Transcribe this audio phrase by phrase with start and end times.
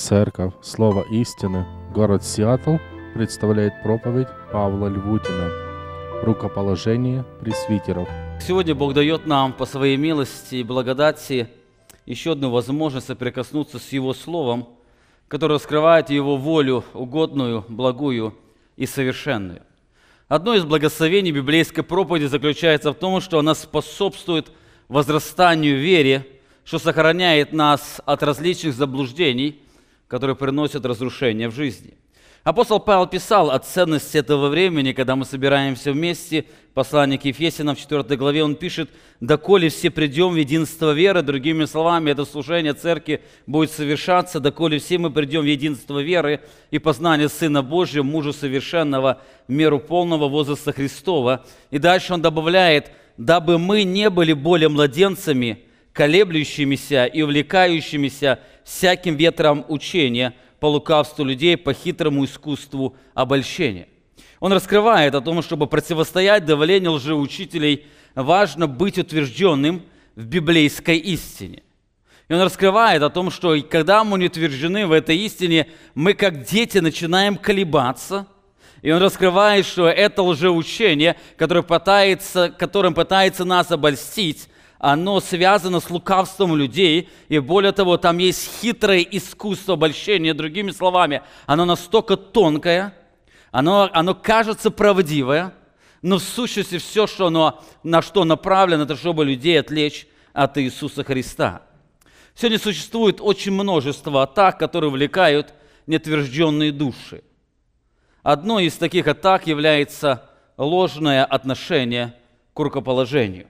[0.00, 2.76] Церковь Слово истины, город Сиэтл
[3.12, 5.50] представляет проповедь Павла Львутина
[6.22, 8.08] «Рукоположение пресвитеров».
[8.40, 11.48] Сегодня Бог дает нам по своей милости и благодати
[12.06, 14.70] еще одну возможность соприкоснуться с Его Словом,
[15.28, 18.34] которое раскрывает Его волю угодную, благую
[18.78, 19.60] и совершенную.
[20.28, 24.50] Одно из благословений библейской проповеди заключается в том, что она способствует
[24.88, 26.26] возрастанию вере,
[26.64, 29.60] что сохраняет нас от различных заблуждений,
[30.10, 31.94] которые приносят разрушение в жизни.
[32.42, 36.46] Апостол Павел писал о ценности этого времени, когда мы собираемся вместе.
[36.74, 41.22] Послание к в 4 главе он пишет, «Доколе все придем в единство веры».
[41.22, 46.40] Другими словами, это служение церкви будет совершаться, доколе все мы придем в единство веры
[46.70, 51.44] и познание Сына Божьего, мужа совершенного, в меру полного возраста Христова.
[51.70, 55.64] И дальше он добавляет, «Дабы мы не были более младенцами,
[56.00, 63.88] колеблющимися и увлекающимися всяким ветром учения– по лукавству людей, по хитрому искусству обольщения.
[64.38, 69.82] Он раскрывает о том, чтобы противостоять давлению лжеучителей, важно быть утвержденным
[70.14, 71.62] в библейской истине.
[72.28, 76.44] И он раскрывает о том, что когда мы не утверждены в этой истине, мы как
[76.44, 78.26] дети начинаем колебаться.
[78.82, 84.48] И он раскрывает, что это лжеучение, которое пытается, которым пытается нас обольстить,
[84.80, 91.22] оно связано с лукавством людей, и более того, там есть хитрое искусство обольщения, другими словами,
[91.44, 92.94] оно настолько тонкое,
[93.50, 95.52] оно, оно кажется правдивое,
[96.00, 101.04] но в сущности все, что оно, на что направлено, это чтобы людей отвлечь от Иисуса
[101.04, 101.60] Христа.
[102.34, 105.52] Сегодня существует очень множество атак, которые увлекают
[105.86, 107.22] нетвержденные души.
[108.22, 112.14] Одной из таких атак является ложное отношение
[112.54, 113.46] к рукоположению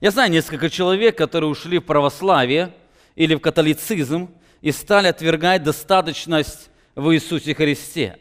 [0.00, 2.74] я знаю несколько человек, которые ушли в православие
[3.14, 4.30] или в католицизм
[4.60, 8.18] и стали отвергать достаточность в Иисусе Христе.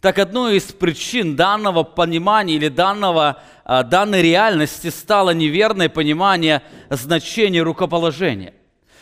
[0.00, 7.62] Так одной из причин данного понимания или данного, а, данной реальности стало неверное понимание значения
[7.62, 8.54] рукоположения.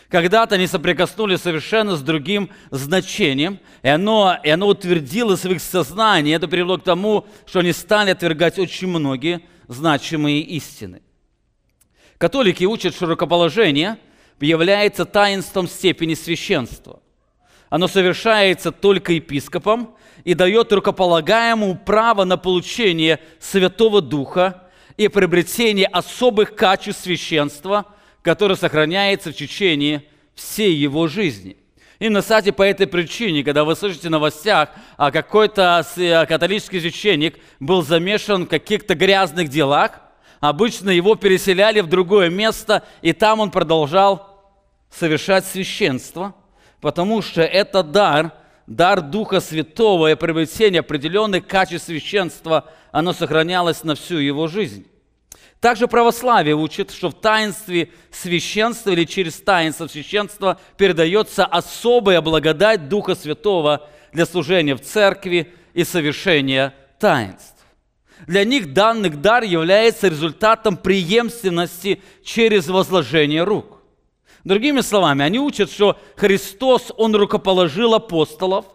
[0.09, 6.35] Когда-то они соприкоснулись совершенно с другим значением, и оно, и оно утвердилось в их сознании.
[6.35, 11.03] Это привело к тому, что они стали отвергать очень многие значимые истины.
[12.19, 13.99] Католики учат, что рукоположение
[14.41, 17.01] является таинством степени священства.
[17.71, 24.63] Оно совершается только епископом и дает рукополагаемому право на получение Святого Духа
[24.97, 27.87] и приобретение особых качеств священства,
[28.23, 30.05] которое сохраняется в течение
[30.35, 31.57] всей его жизни.
[31.99, 35.85] И, на кстати, по этой причине, когда вы слышите в новостях, а какой-то
[36.29, 40.01] католический священник был замешан в каких-то грязных делах,
[40.49, 44.45] обычно его переселяли в другое место, и там он продолжал
[44.91, 46.35] совершать священство,
[46.83, 48.31] потому что это дар,
[48.67, 54.87] дар Духа Святого и приобретение определенных качеств священства, оно сохранялось на всю его жизнь.
[55.61, 63.15] Также православие учит, что в таинстве священства или через таинство священства передается особая благодать Духа
[63.15, 67.54] Святого для служения в церкви и совершения таинств.
[68.27, 73.83] Для них данный дар является результатом преемственности через возложение рук.
[74.45, 78.67] Другими словами, они учат, что Христос, Он рукоположил апостолов,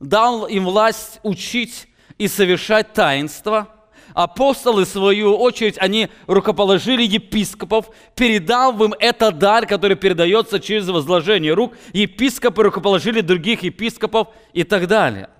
[0.00, 3.68] дал им власть учить и совершать таинства.
[4.12, 11.54] Апостолы, в свою очередь, они рукоположили епископов, передав им этот дар, который передается через возложение
[11.54, 11.74] рук.
[11.92, 15.30] Епископы рукоположили других епископов и так далее.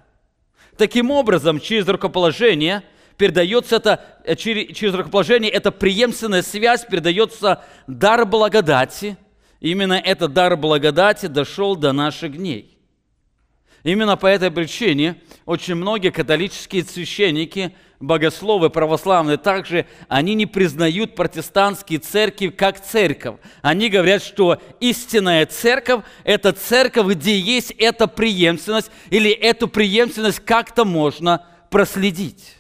[0.77, 2.83] Таким образом, через рукоположение–
[3.17, 9.17] передается это э, через, через рукоположение, это преемственная связь, передается дар благодати.
[9.61, 12.75] Именно этот дар благодати дошел до наших дней.
[13.83, 21.99] Именно по этой причине очень многие католические священники, богословы православные также, они не признают протестантские
[21.99, 23.37] церкви как церковь.
[23.61, 30.87] Они говорят, что истинная церковь– это церковь, где есть эта преемственность, или эту преемственность как-то
[30.87, 32.54] можно проследить.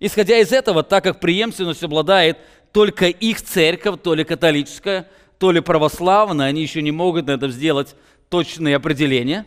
[0.00, 2.38] Исходя из этого, так как преемственность обладает
[2.72, 5.08] только их церковь, то ли католическая,
[5.38, 7.94] то ли православная, они еще не могут на этом сделать
[8.28, 9.46] точные определения,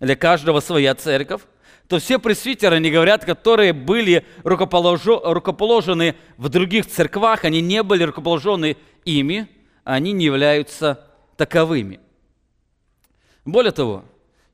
[0.00, 1.42] для каждого своя церковь,
[1.86, 8.76] то все пресвитеры, они говорят, которые были рукоположены в других церквах, они не были рукоположены
[9.04, 9.48] ими,
[9.84, 11.06] они не являются
[11.36, 12.00] таковыми.
[13.44, 14.04] Более того,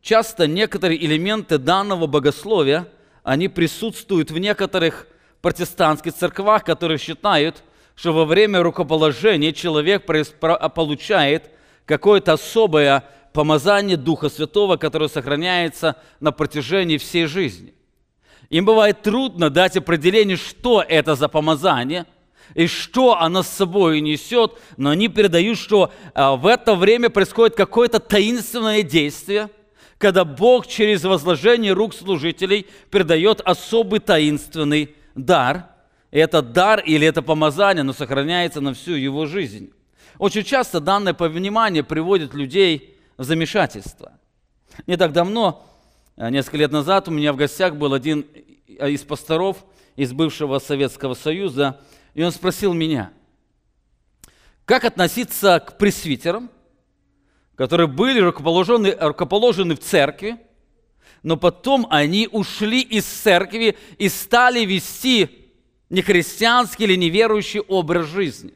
[0.03, 2.89] часто некоторые элементы данного богословия,
[3.23, 5.07] они присутствуют в некоторых
[5.41, 7.63] протестантских церквах, которые считают,
[7.95, 11.51] что во время рукоположения человек получает
[11.85, 17.75] какое-то особое помазание Духа Святого, которое сохраняется на протяжении всей жизни.
[18.51, 22.07] Им бывает трудно дать определение, что это за помазание
[22.55, 27.57] и что оно с собой несет, но они передают, что а, в это время происходит
[27.57, 29.51] какое-то таинственное действие,
[29.99, 34.95] когда Бог через возложение рук служителей передает особый таинственный
[35.25, 35.67] дар.
[36.11, 39.73] И этот дар или это помазание, оно сохраняется на всю его жизнь.
[40.19, 44.13] Очень часто данное понимание приводит людей в замешательство.
[44.87, 45.69] Не так давно
[46.21, 48.23] а несколько лет назад у меня в гостях был один
[48.67, 51.81] из пасторов из бывшего Советского Союза,
[52.13, 53.13] и он спросил меня,
[54.65, 56.51] как относиться к пресвитерам,
[57.55, 60.39] которые были рукоположены, рукоположены в церкви,
[61.23, 65.51] но потом они ушли из церкви и стали вести
[65.91, 68.55] нехристианский или неверующий образ жизни.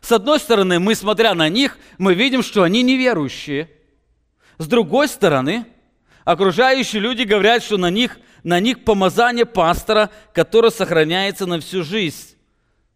[0.00, 3.70] С одной стороны, мы, смотря на них, мы видим, что они неверующие.
[4.58, 5.66] С другой стороны,
[6.24, 12.36] окружающие люди говорят, что на них, на них помазание пастора, которое сохраняется на всю жизнь.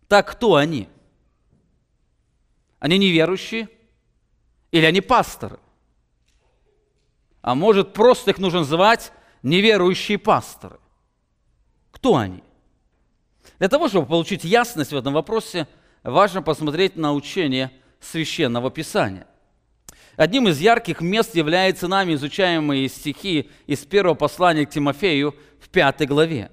[0.09, 0.89] Так кто они?
[2.79, 3.69] Они неверующие?
[4.71, 5.59] Или они пасторы?
[7.43, 9.13] А может, просто их нужно называть
[9.43, 10.79] неверующие пасторы?
[11.91, 12.43] Кто они?
[13.59, 15.67] Для того, чтобы получить ясность в этом вопросе,
[16.05, 19.27] важно посмотреть на учение Священного Писания.
[20.17, 26.07] Одним из ярких мест являются нами изучаемые стихи из первого послания к Тимофею в пятой
[26.07, 26.51] главе.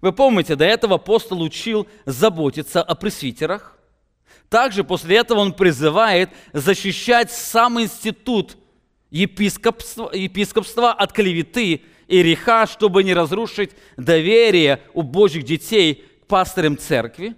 [0.00, 3.78] Вы помните, до этого апостол учил заботиться о пресвитерах.
[4.48, 8.56] Также после этого он призывает защищать сам институт
[9.10, 16.76] епископства, епископства от клеветы и греха, чтобы не разрушить доверие у Божьих детей к пастырям
[16.78, 17.36] церкви.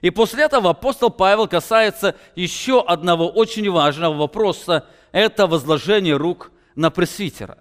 [0.00, 6.90] И после этого апостол Павел касается еще одного очень важного вопроса– это возложение рук на
[6.90, 7.58] пресвитера.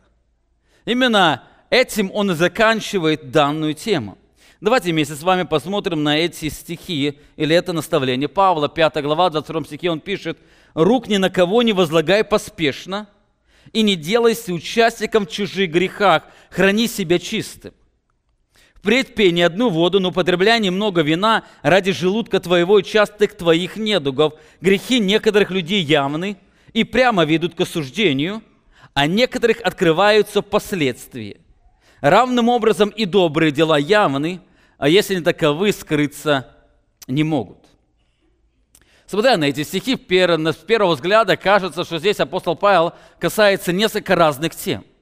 [0.86, 4.18] Именно этим он и заканчивает данную тему.
[4.62, 9.64] Давайте вместе с вами посмотрим на эти стихи, или это наставление Павла, 5 глава, 22
[9.64, 10.38] стихе он пишет,
[10.74, 13.08] «Рук ни на кого не возлагай поспешно,
[13.74, 17.74] и не делайся участником в чужих грехах, храни себя чистым.
[18.76, 23.76] Впредь пей не одну воду, но употребляй немного вина ради желудка твоего и частых твоих
[23.76, 24.34] недугов.
[24.62, 26.38] Грехи некоторых людей явны–
[26.74, 28.44] и прямо ведут к осуждению,
[28.94, 31.38] а некоторых открываются последствия.
[32.02, 34.42] Равным образом и добрые дела явны,
[34.78, 36.56] а если не таковы, скрыться
[37.08, 37.59] не могут.
[39.10, 44.56] Смотря на эти стихи, с первого взгляда кажется, что здесь апостол Павел касается несколько разных
[44.56, 44.86] тем–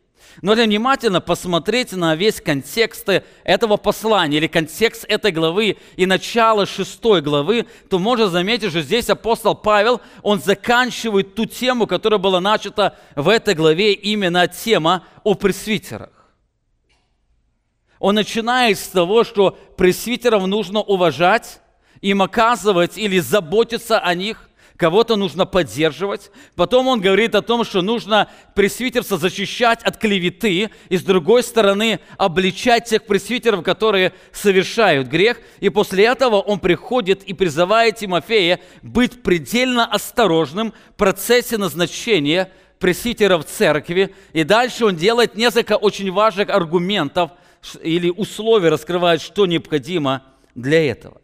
[0.41, 3.09] но если внимательно посмотреть на весь контекст
[3.43, 9.09] этого послания или контекст этой главы и начало шестой главы, то можно заметить, что здесь
[9.09, 15.33] апостол Павел, он заканчивает ту тему, которая была начата в этой главе, именно тема о
[15.33, 16.11] пресвитерах.
[17.99, 21.61] Он начинает с того, что пресвитеров нужно уважать,
[22.01, 24.47] им оказывать или заботиться о них,
[24.77, 26.31] кого-то нужно поддерживать.
[26.55, 31.99] Потом он говорит о том, что нужно пресвитерство защищать от клеветы, и с другой стороны
[32.17, 35.39] обличать тех пресвитеров, которые совершают грех.
[35.59, 43.45] И после этого он приходит и призывает Тимофея быть предельно осторожным в процессе назначения пресвитеров
[43.45, 44.13] церкви.
[44.33, 47.31] И дальше он делает несколько очень важных аргументов
[47.81, 50.23] или условий, раскрывает, что необходимо
[50.53, 51.19] для этого.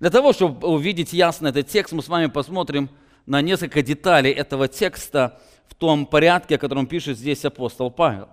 [0.00, 2.88] Для того, чтобы увидеть ясно этот текст, мы с вами посмотрим
[3.26, 8.28] на несколько деталей этого текста в том порядке, о котором пишет здесь апостол Павел.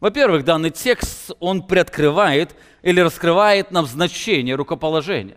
[0.00, 5.36] Во-первых, данный текст, он приоткрывает или раскрывает нам значение рукоположения.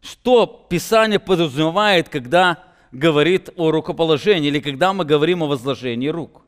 [0.00, 6.42] Что Писание подразумевает, когда говорит о рукоположении или когда мы говорим о возложении рук.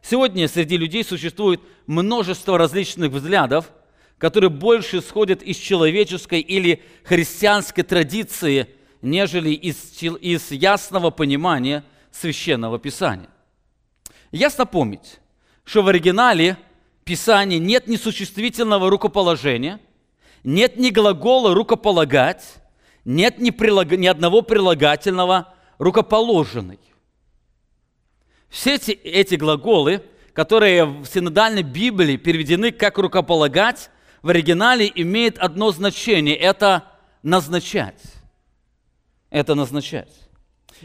[0.00, 3.70] Сегодня среди людей существует множество различных взглядов–
[4.22, 8.68] которые больше исходят из человеческой или христианской традиции,
[9.02, 13.28] нежели из, из ясного понимания священного писания.
[14.30, 15.18] Ясно помнить,
[15.64, 16.56] что в оригинале
[17.02, 19.80] Писания нет ни существительного рукоположения,
[20.44, 22.44] нет ни глагола «рукополагать»,
[23.04, 23.90] нет ни, прилаг...
[23.90, 26.78] ни одного прилагательного «рукоположенный».
[28.48, 30.00] Все эти, эти глаголы,
[30.32, 33.90] которые в синодальной Библии переведены как «рукополагать»,
[34.22, 36.84] в оригинале имеет одно значение– это
[37.22, 38.00] назначать.
[39.30, 40.10] Это назначать.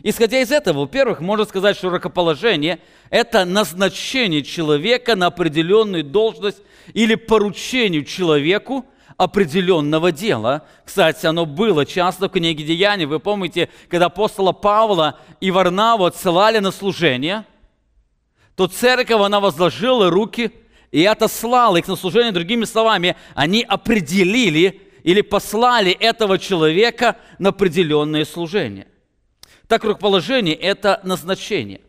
[0.03, 2.79] Исходя из этого, во-первых, можно сказать, что рукоположение–
[3.09, 6.61] это назначение человека на определенную должность
[6.93, 8.85] или поручению человеку
[9.17, 10.67] определенного дела.
[10.85, 13.05] Кстати, оно было часто в книге Деяний.
[13.05, 17.43] Вы помните, когда апостола Павла и Варнаву отсылали на служение,
[18.55, 20.51] то церковь, она возложила руки
[20.91, 22.31] и отослала их на служение.
[22.31, 28.87] Другими словами, они определили или послали этого человека на определенное служение.
[29.67, 31.81] Так рукоположение– это назначение.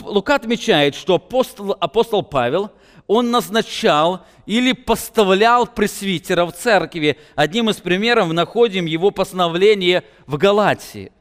[0.00, 2.70] Лука отмечает, что апостол, апостол Павел,
[3.06, 7.18] он назначал или поставлял пресвитера в церкви.
[7.34, 11.12] Одним из примеров находим его постановление в Галатии.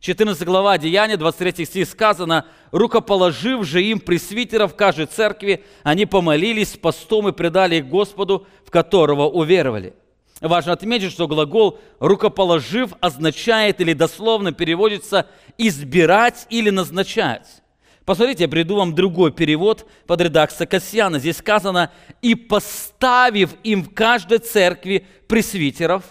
[0.00, 7.28] 14 глава Деяния, 23 стих сказано, «Рукоположив же им пресвитеров каждой церкви, они помолились постом
[7.28, 9.94] и предали их Господу, в которого уверовали».
[10.40, 15.26] Важно отметить, что глагол «рукоположив» означает или дословно переводится
[15.56, 17.62] «избирать» или «назначать».
[18.04, 21.18] Посмотрите, я приду вам другой перевод под редакцией Касьяна.
[21.18, 21.90] Здесь сказано
[22.22, 26.04] «и поставив им в каждой церкви пресвитеров,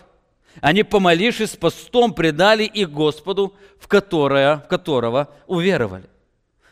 [0.61, 6.09] они, помолившись постом, предали их Господу, в, которое, в которого уверовали».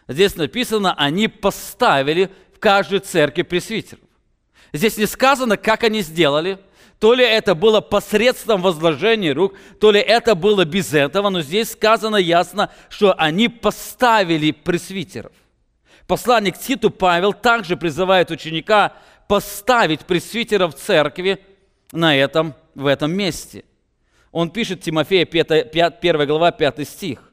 [0.08, 4.04] Здесь написано «они поставили в каждой церкви пресвитеров».
[4.74, 6.60] Здесь не сказано, как они сделали–
[7.00, 11.72] то ли это было посредством возложения рук, то ли это было без этого, но здесь
[11.72, 15.32] сказано ясно, что они поставили пресвитеров.
[16.08, 18.94] Посланник Титу Павел также призывает ученика
[19.28, 21.44] поставить пресвитеров церкви
[21.92, 23.66] на этом, в этом месте.
[24.36, 27.32] Он пишет Тимофея 5, 5, 1 глава 5 стих.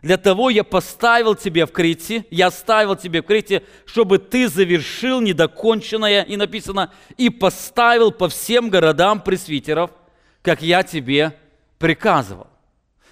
[0.00, 5.20] Для того я поставил тебе в Крите, я оставил тебе в Крите, чтобы ты завершил
[5.20, 9.90] недоконченное, и написано, и поставил по всем городам пресвитеров,
[10.40, 11.38] как я тебе
[11.78, 12.46] приказывал.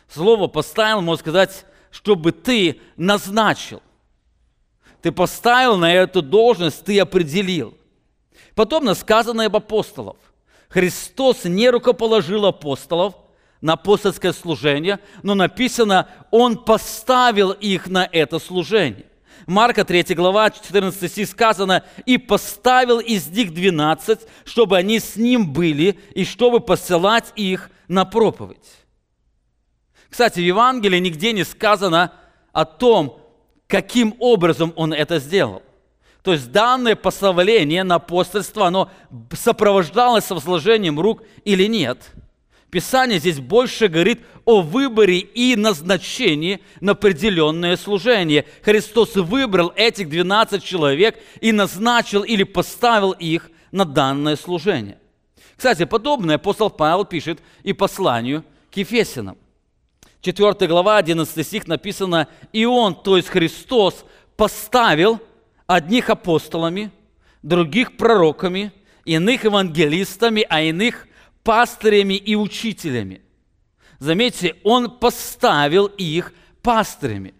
[0.09, 3.83] Слово поставил, можно сказать, чтобы ты назначил.
[5.03, 7.77] Ты поставил на эту должность, ты определил.
[8.55, 10.17] Потом сказано об апостолов.
[10.71, 13.15] Христос не рукоположил апостолов–
[13.61, 19.07] на апостольское служение, но написано, Он поставил их на это служение.
[19.47, 25.53] Марка 3 глава, 14 стих сказано, «И поставил из них 12, чтобы они с ним
[25.53, 28.59] были, и чтобы посылать их на проповедь».
[30.09, 32.13] Кстати, в Евангелии нигде не сказано
[32.53, 33.21] о том,
[33.67, 35.63] каким образом он это сделал.
[36.23, 38.91] То есть данное поставление на апостольство, оно
[39.33, 42.13] сопровождалось возложением рук или нет–
[42.71, 48.47] Писание здесь больше говорит о выборе и назначении на определенное служение.
[48.63, 54.99] Христос выбрал этих 12 человек и назначил или поставил их на данное служение.
[55.57, 59.37] Кстати, подобное апостол Павел пишет и посланию к Ефесянам.
[60.21, 64.05] 4 глава, 11 стих написано, «И Он, то есть Христос,
[64.37, 65.19] поставил
[65.71, 66.91] одних апостолами,
[67.45, 68.73] других пророками,
[69.05, 71.07] иных евангелистами, а иных
[71.45, 73.23] пастырями и учителями.
[74.01, 77.35] Заметьте, он поставил их пастырями.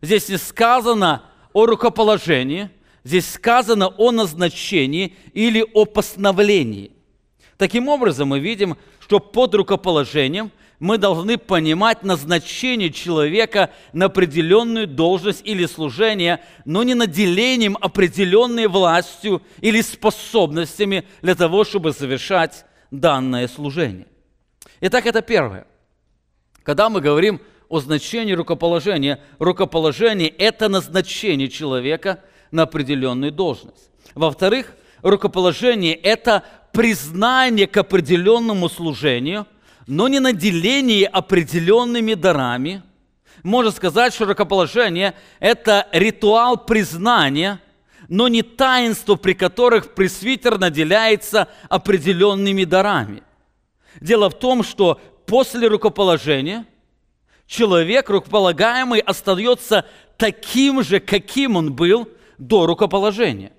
[0.00, 2.70] Здесь не сказано о рукоположении,
[3.02, 6.92] здесь сказано о назначении или о постановлении.
[7.56, 15.42] Таким образом, мы видим, что под рукоположением мы должны понимать назначение человека на определенную должность
[15.44, 24.08] или служение, но не наделением определенной властью или способностями для того, чтобы совершать данное служение.
[24.80, 25.68] Итак, это первое.
[26.64, 33.88] Когда мы говорим о значении рукоположения, рукоположение– это назначение человека на определенную должность.
[34.16, 39.46] Во-вторых, рукоположение– это признание к определенному служению,
[39.92, 42.82] но не наделение определенными дарами.
[43.42, 47.60] Можно сказать, что рукоположение– это ритуал признания–
[48.08, 53.22] но не таинство, при которых пресвитер наделяется определенными дарами.
[54.02, 56.66] Дело в том, что после рукоположения
[57.46, 59.86] человек, рукополагаемый, остается
[60.18, 62.06] таким же, каким он был
[62.36, 63.52] до рукоположения.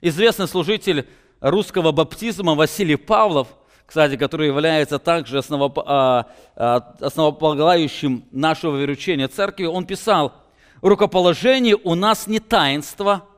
[0.00, 1.06] Известный служитель
[1.40, 3.48] русского баптизма Василий Павлов,
[3.86, 6.26] кстати, который является также а,
[6.56, 10.34] а, основополагающим нашего веручения церкви, он писал–
[10.80, 13.28] рукоположение у нас не таинство,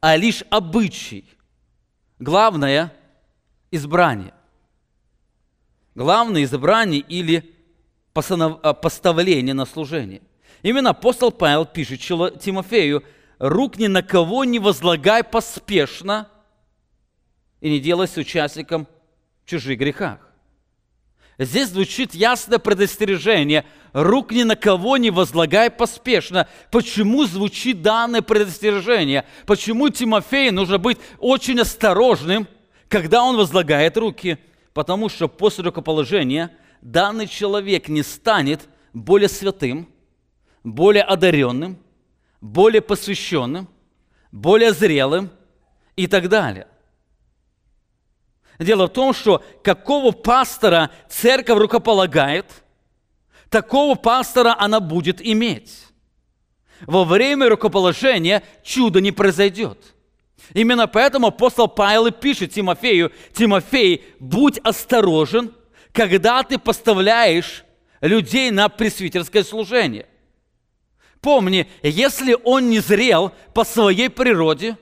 [0.00, 1.24] а лишь обычай.
[2.18, 2.92] Главное–
[3.70, 4.34] избрание.
[5.94, 7.54] Главное– избрание или
[8.14, 10.22] а, поставление на служение.
[10.62, 13.04] Именно апостол Павел пишет Тимофею,
[13.38, 16.28] «Рук ни на кого не возлагай поспешно
[17.60, 18.93] и не делайся участником в
[19.44, 20.18] чужих грехах».
[21.38, 23.64] Здесь звучит ясное предостережение.
[23.92, 26.48] Рук ни на кого не возлагай поспешно.
[26.70, 29.24] Почему звучит данное предостережение?
[29.46, 32.46] Почему Тимофею нужно быть очень осторожным,
[32.88, 34.38] когда он возлагает руки,
[34.72, 39.88] потому что после рукоположения данный человек не станет более святым,
[40.62, 41.78] более одаренным,
[42.40, 43.68] более посвященным,
[44.30, 45.30] более зрелым
[45.96, 46.68] и так далее.
[48.58, 52.46] Дело в том, что какого пастора церковь рукополагает,
[53.48, 55.86] такого пастора она будет иметь.
[56.82, 59.78] Во время рукоположения чудо не произойдет.
[60.52, 65.52] Именно поэтому апостол Павел и пишет Тимофею, Тимофей, будь осторожен,
[65.92, 67.64] когда ты поставляешь
[68.00, 70.06] людей на пресвитерское служение.
[71.20, 74.76] Помни, если он не зрел по своей природе,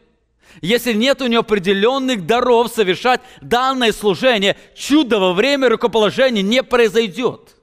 [0.61, 7.57] если нет у него определенных даров совершать данное служение, чудо во время рукоположения не произойдет.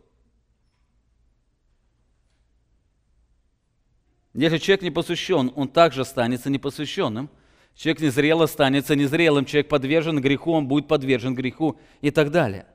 [4.33, 7.29] Если человек не посвящен, он также останется непосвященным.
[7.75, 9.45] Человек незрелый останется незрелым.
[9.45, 12.65] Человек подвержен греху, он будет подвержен греху и так далее.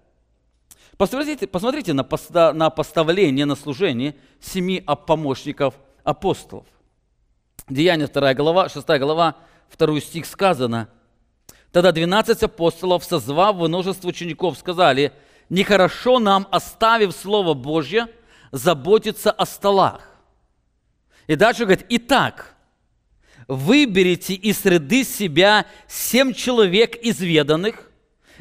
[0.96, 6.66] Посмотрите, посмотрите на, поста, на поставление на служение семи помощников апостолов.
[7.68, 9.36] Деяние 2 глава, 6 глава,
[9.76, 10.88] 2 стих сказано.
[11.72, 15.12] Тогда 12 апостолов, созвав множество учеников, сказали,
[15.48, 18.06] нехорошо нам, оставив Слово Божье,
[18.52, 20.08] заботиться о столах.
[21.26, 22.54] И дальше говорит, итак,
[23.48, 27.90] выберите из среды себя семь человек изведанных,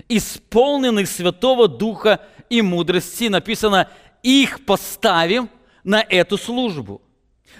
[0.09, 3.29] исполненных Святого Духа и мудрости.
[3.29, 3.89] Написано,
[4.21, 5.49] их поставим
[5.83, 7.01] на эту службу.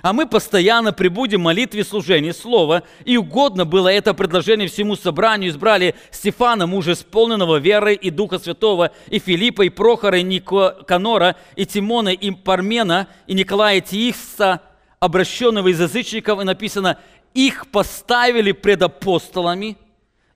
[0.01, 5.51] А мы постоянно прибудем в молитве служения слова, и угодно было это предложение всему собранию.
[5.51, 11.65] Избрали Стефана, мужа исполненного веры и Духа Святого, и Филиппа, и Прохора, и Никанора, и
[11.65, 14.61] Тимона, и Пармена, и Николая Тиихса,
[14.99, 16.99] обращенного из язычников, и написано,
[17.33, 19.77] их поставили пред апостолами,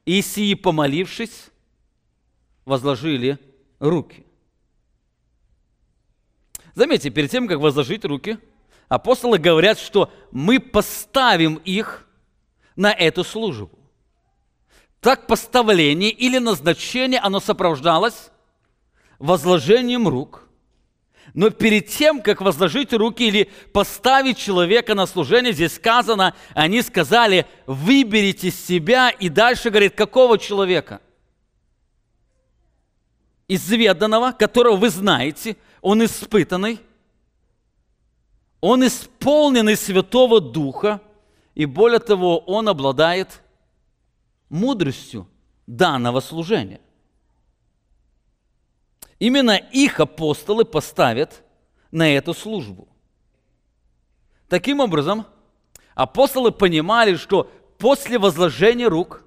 [0.06, 1.48] и сии, помолившись,
[2.64, 3.38] возложили
[3.80, 4.26] руки.
[6.76, 8.38] Заметьте, перед тем, как возложить руки,
[8.88, 12.08] апостолы говорят, что мы поставим их
[12.76, 13.72] на эту службу.
[15.00, 18.32] Так поставление или назначение, оно сопровождалось
[19.20, 20.48] возложением рук.
[21.34, 27.46] Но перед тем, как возложить руки или поставить человека на служение, здесь сказано, они сказали,
[27.66, 31.02] выберите себя, и дальше говорит, какого человека?
[33.48, 36.80] Изведанного, которого вы знаете– он испытанный,
[38.62, 41.02] он исполненный Святого Духа,
[41.56, 43.42] и более того, он обладает
[44.50, 45.28] мудростью
[45.66, 46.82] данного служения.
[49.20, 51.44] Именно их апостолы поставят
[51.92, 52.88] на эту службу.
[54.48, 55.26] Таким образом,
[55.96, 59.24] апостолы понимали, что после возложения рук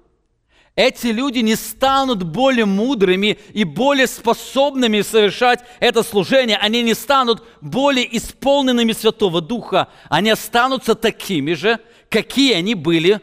[0.75, 6.57] эти люди не станут более мудрыми и более способными совершать это служение.
[6.57, 9.89] Они не станут более исполненными Святого Духа.
[10.09, 11.79] Они останутся такими же,
[12.09, 13.19] какие они были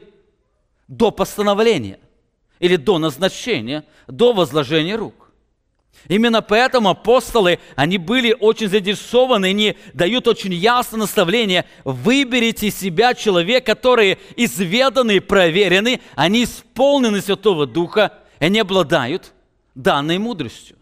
[0.89, 1.99] до постановления
[2.59, 5.18] или до назначения, до возложения рук.
[6.07, 11.67] Именно поэтому апостолы, они были очень заинтересованы, они дают очень ясное наставление.
[11.85, 19.35] Выберите себя человек, которые изведаны и проверены, они исполнены Святого Духа, они обладают
[19.75, 20.77] данной мудростью.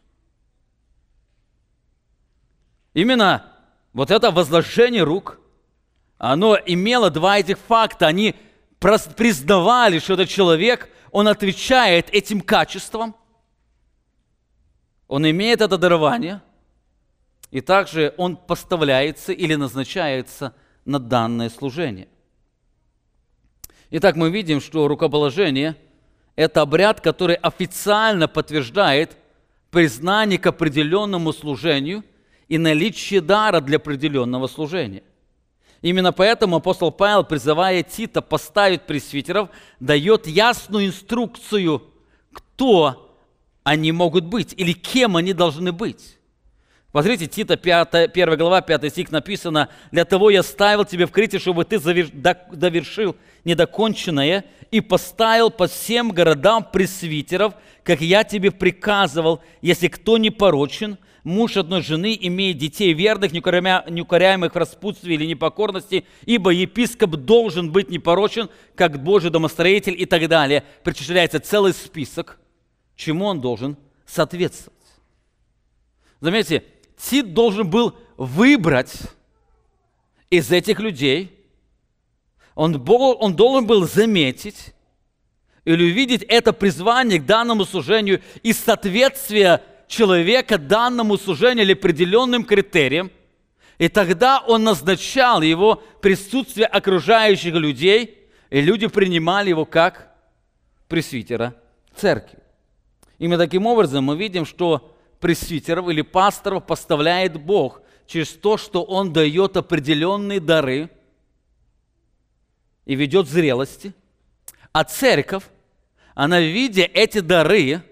[2.94, 3.52] Именно
[3.92, 5.40] вот это возложение рук,
[6.18, 8.06] оно имело два этих факта.
[8.06, 8.34] Они
[8.78, 13.16] признавали, что этот человек, он отвечает этим качествам–
[15.08, 16.42] он имеет это дарование,
[17.50, 22.08] и также он поставляется или назначается на данное служение.
[23.90, 25.76] Итак, мы видим, что рукоположение–
[26.36, 29.16] это обряд, который официально подтверждает
[29.70, 32.04] признание к определенному служению
[32.48, 35.02] и наличие дара для определенного служения.
[35.82, 41.82] Именно поэтому апостол Павел, призывая Тита поставить пресвитеров, дает ясную инструкцию,
[42.32, 43.05] кто
[43.66, 46.18] они могут быть или кем они должны быть.
[46.92, 51.40] Посмотрите, Тита 5, 1 глава, 5 стих написано, «Для того я ставил тебе в Крите,
[51.40, 59.88] чтобы ты довершил недоконченное и поставил по всем городам пресвитеров, как я тебе приказывал, если
[59.88, 66.50] кто не порочен, муж одной жены имеет детей верных, неукоряемых в распутстве или непокорности, ибо
[66.50, 70.62] епископ должен быть непорочен, как Божий домостроитель и так далее».
[70.84, 72.38] Причисляется целый список–
[72.96, 74.72] чему он должен соответствовать.
[76.20, 76.64] Заметьте,
[76.96, 78.94] Тит должен был выбрать
[80.30, 81.32] из этих людей,
[82.54, 84.74] он, он должен был заметить
[85.64, 93.10] или увидеть это призвание к данному служению и соответствие человека данному служению или определенным критериям.
[93.78, 100.14] И тогда он назначал его присутствие окружающих людей, и люди принимали его как
[100.88, 101.54] пресвитера
[101.94, 102.38] церкви.
[103.18, 109.12] Именно таким образом мы видим, что пресвитеров или пасторов поставляет Бог через то, что Он
[109.12, 110.90] дает определенные дары
[112.84, 113.92] и ведет зрелости.
[114.72, 115.44] А церковь,
[116.14, 117.82] она, видя эти дары,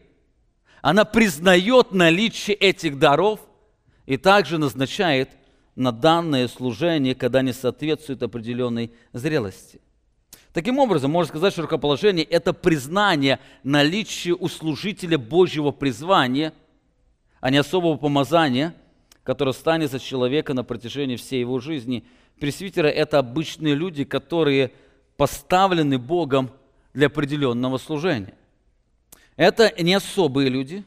[0.82, 3.40] она признает наличие этих даров
[4.04, 5.30] и также назначает
[5.74, 9.80] на данное служение, когда они соответствуют определенной зрелости.
[10.54, 16.52] Таким образом, можно сказать, что рукоположение– это признание наличия у служителя Божьего призвания,
[17.40, 18.72] а не особого помазания,
[19.24, 22.04] которое станет за человека на протяжении всей его жизни.
[22.38, 24.70] Пресвитеры– это обычные люди, которые
[25.16, 26.52] поставлены Богом
[26.92, 28.34] для определенного служения.
[29.34, 30.84] Это не особые люди,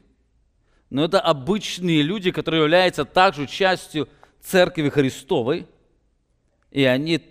[0.89, 4.07] но это обычные люди, которые являются также частью
[4.39, 5.67] Церкви Христовой,
[6.71, 7.21] и они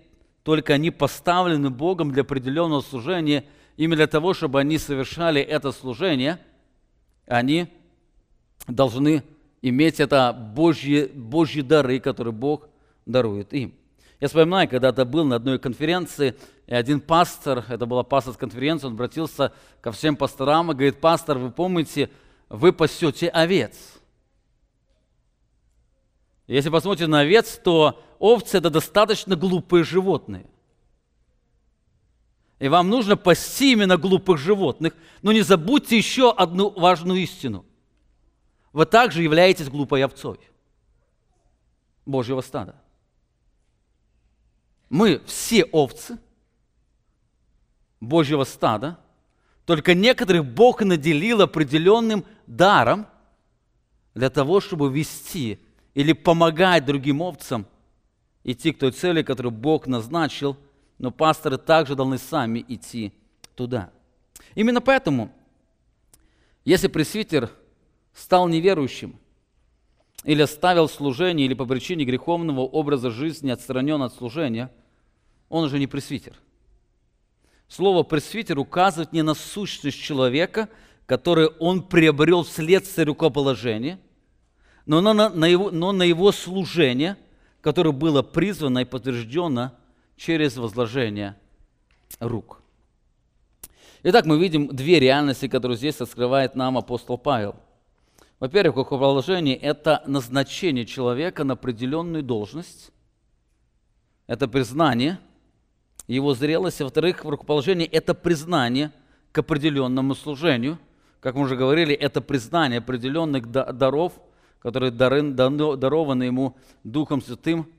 [0.47, 6.39] только они поставлены Богом для определенного служения, именно для того, чтобы они совершали это служение,
[7.27, 7.67] они
[8.69, 9.25] должны
[9.61, 12.69] иметь это Божьи, Божьи дары, которые Бог
[13.07, 13.75] дарует им.
[14.21, 16.37] Я вспоминаю, когда-то был на одной конференции,
[16.69, 21.39] и один пастор, это была пасторская конференция, он обратился ко всем пасторам и говорит, пастор,
[21.39, 22.09] вы помните,
[22.49, 23.96] вы пасете овец.
[26.47, 30.47] Если посмотрите на овец, то овцы– это достаточно глупые животные.
[32.59, 34.95] И вам нужно пасти именно глупых животных.
[35.23, 37.67] Но не забудьте еще одну важную истину.
[38.73, 40.39] Вы также являетесь глупой овцой
[42.07, 42.77] Божьего стада.
[44.89, 46.19] Мы все овцы
[48.01, 48.99] Божьего стада,
[49.65, 53.07] только некоторых Бог наделил определенным даром
[54.15, 55.59] для того, чтобы вести
[55.97, 57.67] или помогать другим овцам
[58.45, 60.59] идти к той цели, которую Бог назначил,
[60.99, 63.15] но пасторы также должны сами идти
[63.55, 63.91] туда.
[64.55, 65.33] Именно поэтому,
[66.67, 67.51] если пресвитер
[68.13, 69.17] стал неверующим,
[70.23, 74.71] или оставил служение, или по причине греховного образа жизни отстранен от служения,
[75.49, 76.35] он уже не пресвитер.
[77.69, 80.69] Слово пресвитер указывает не на сущность человека,
[81.07, 83.99] который он приобрел вследствие рукоположения–
[84.87, 87.17] но на, на, его, но на его служение,
[87.61, 89.73] которое было призвано и подтверждено
[90.17, 91.37] через возложение
[92.21, 92.63] рук.
[94.05, 97.57] Итак, мы видим две реальности, которые здесь открывает нам апостол Павел.
[98.39, 102.93] Во-первых, рукоположение– это назначение человека на определенную должность.
[104.29, 105.19] Это признание
[106.07, 106.85] его зрелости.
[106.85, 108.93] Во-вторых, рукоположение– это признание
[109.33, 110.79] к определенному служению.
[111.21, 114.13] Как мы уже говорили, это признание определенных даров–
[114.61, 117.71] которые дарованы ему Духом Святым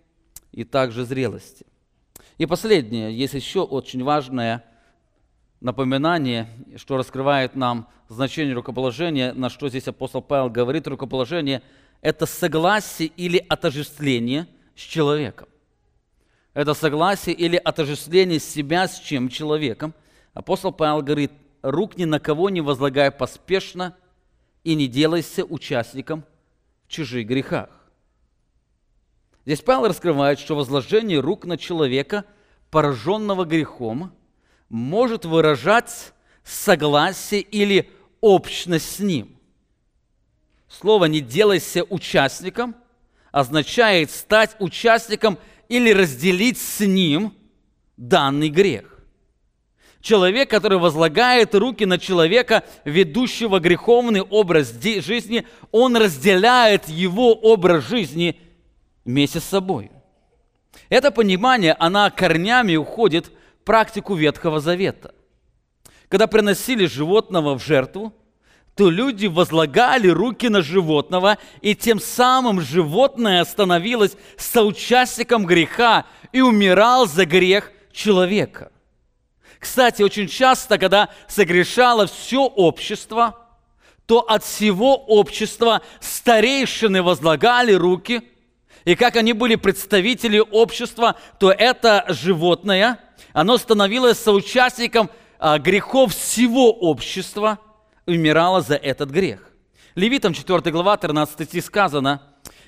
[0.51, 1.65] и также зрелости.
[2.37, 4.63] И последнее, есть еще очень важное
[5.59, 11.61] напоминание, что раскрывает нам значение рукоположения, на что здесь апостол Павел говорит, рукоположение–
[12.01, 15.47] это согласие или отождествление с человеком.
[16.53, 19.93] Это согласие или отождествление себя с чем человеком.
[20.33, 21.31] Апостол Павел говорит,
[21.63, 23.95] рук ни на кого не возлагай поспешно
[24.63, 26.23] и не делайся участником–
[26.88, 27.69] чужих грехах.
[29.45, 32.26] Здесь Павел раскрывает, что возложение рук на человека,
[32.69, 34.12] пораженного грехом,
[34.69, 39.38] может выражать согласие или общность с ним.
[40.67, 42.76] Слово «не делайся участником»
[43.32, 45.38] означает стать участником
[45.69, 47.34] или разделить с ним
[47.95, 48.96] данный грех.
[50.07, 58.39] Человек, который возлагает руки на человека, ведущего греховный образ жизни, он разделяет его образ жизни
[59.03, 59.91] вместе с собой.
[60.87, 65.13] Это понимание, она корнями уходит в практику Ветхого Завета.
[66.07, 68.13] Когда приносили животного в жертву,
[68.77, 77.07] то люди возлагали руки на животного, и тем самым животное становилось соучастником греха и умирал
[77.07, 78.71] за грех человека.
[79.59, 83.47] Кстати, очень часто, когда согрешало все общество,
[84.05, 88.21] то от всего общества старейшины возлагали руки,
[88.85, 92.99] и как они были представители общества, то это животное,
[93.33, 97.59] оно становилось соучастником а, грехов всего общества
[98.05, 99.51] умирало за этот грех.
[99.95, 102.21] Левитам 4 глава 13 стих сказано,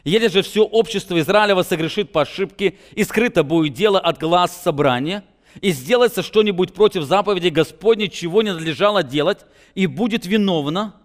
[0.04, 5.24] «Если же все общество Израилева согрешит по ошибке, и скрыто будет дело от глаз собрания,
[5.62, 10.96] и сделается что-нибудь против заповеди Господней, чего не надлежало делать, и будет виновна,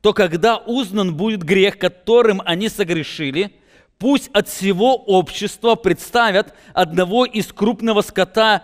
[0.00, 3.52] то когда узнан будет грех, которым они согрешили,
[3.98, 8.62] пусть от всего общества представят одного из крупного скота,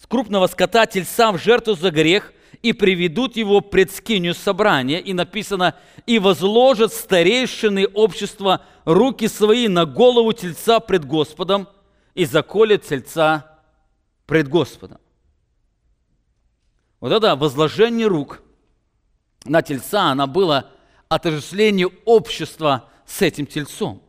[0.00, 5.00] с крупного скота тельца в жертву за грех и приведут его пред скинию собрания.
[5.00, 5.74] И написано,
[6.06, 11.68] и возложат старейшины общества руки свои на голову тельца пред Господом
[12.14, 13.51] и заколят тельца
[14.26, 14.98] пред Господом.
[17.00, 18.42] Вот это возложение рук
[19.44, 20.70] на тельца, она было
[21.08, 24.02] отождествление общества с этим тельцом.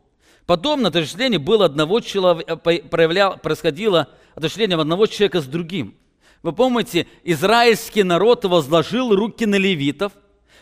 [0.45, 5.95] Подобное отождествление было одного человека, проявляло, происходило отождествление одного человека с другим.
[6.43, 10.11] Вы помните, израильский народ возложил руки на левитов,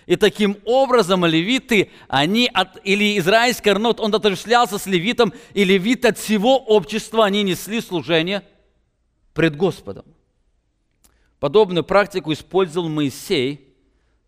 [0.05, 6.05] и таким образом левиты, они от, или израильский народ, он отождествлялся с левитом, и левит
[6.05, 8.43] от всего общества, они несли служение
[9.33, 10.05] пред Господом.
[11.39, 13.73] Подобную практику использовал Моисей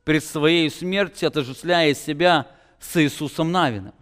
[0.03, 2.47] перед своей смертью, отождествляя себя
[2.79, 3.93] с Иисусом Навином.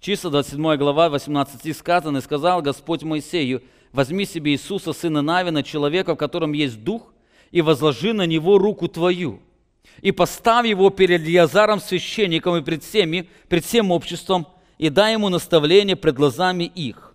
[0.00, 5.62] Числа 27 глава, 18 стих сказано, «И сказал Господь Моисею, возьми себе Иисуса, сына Навина,
[5.62, 7.12] человека, в котором есть дух,
[7.52, 9.40] и возложи на него руку твою,
[10.00, 15.28] и поставь его перед Язаром священником и пред всеми, пред всем обществом, и дай ему
[15.28, 17.11] наставление пред глазами их,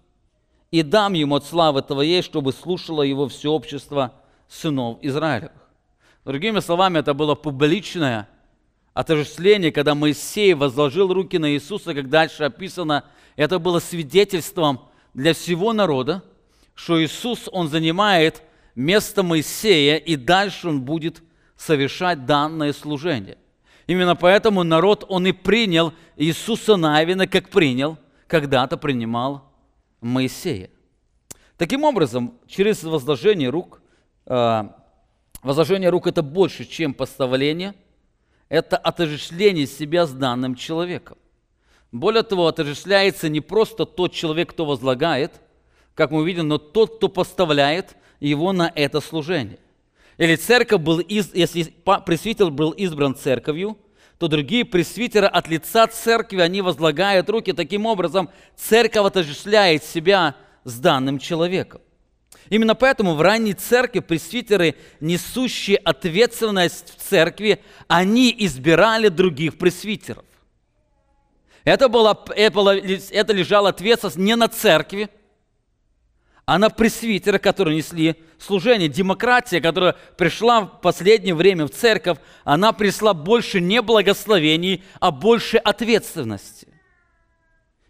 [0.72, 4.14] и дам ему от славы твоей, чтобы слушало его все общество
[4.48, 5.52] сынов Израилевых».
[6.26, 8.28] Другими словами, это было публичное
[8.94, 13.04] отождествление, когда Моисей возложил руки на Иисуса, как дальше описано,
[13.36, 14.82] это было свидетельством
[15.14, 16.24] для всего народа,
[16.74, 18.42] что Иисус, Он занимает
[18.76, 21.22] место Моисея, и дальше Он будет
[21.56, 23.38] совершать данное служение.
[23.88, 29.47] Именно поэтому народ, он и принял Иисуса Навина, как принял, когда-то принимал
[30.02, 30.70] Моисея.
[31.58, 33.82] Таким образом, через возложение рук,
[34.26, 34.64] э,
[35.42, 37.74] возложение рук это больше, чем поставление,
[38.50, 41.18] это отождествление себя с данным человеком.
[41.92, 45.42] Более того, отождествляется не просто тот человек, кто возлагает–
[45.98, 49.58] как мы увидим, но тот, кто поставляет его на это служение.
[50.20, 51.64] Или церковь был, из, если
[52.06, 53.80] пресвитер был избран церковью,
[54.18, 57.54] то другие пресвитеры от лица церкви, они возлагают руки.
[57.54, 61.82] Таким образом, церковь отождествляет себя с данным человеком.
[62.50, 70.24] Именно поэтому в ранней церкви пресвитеры, несущие ответственность в церкви, они избирали других пресвитеров.
[71.64, 75.10] Это, было, это лежала ответственность не на церкви,
[76.48, 78.88] а на пресвитера, которые несли служение.
[78.88, 85.58] Демократия, которая пришла в последнее время в церковь, она принесла больше не благословений, а больше
[85.58, 86.70] ответственности.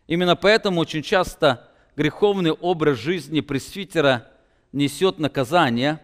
[0.07, 4.27] Именно поэтому очень часто греховный образ жизни пресвитера
[4.71, 5.99] несет наказание,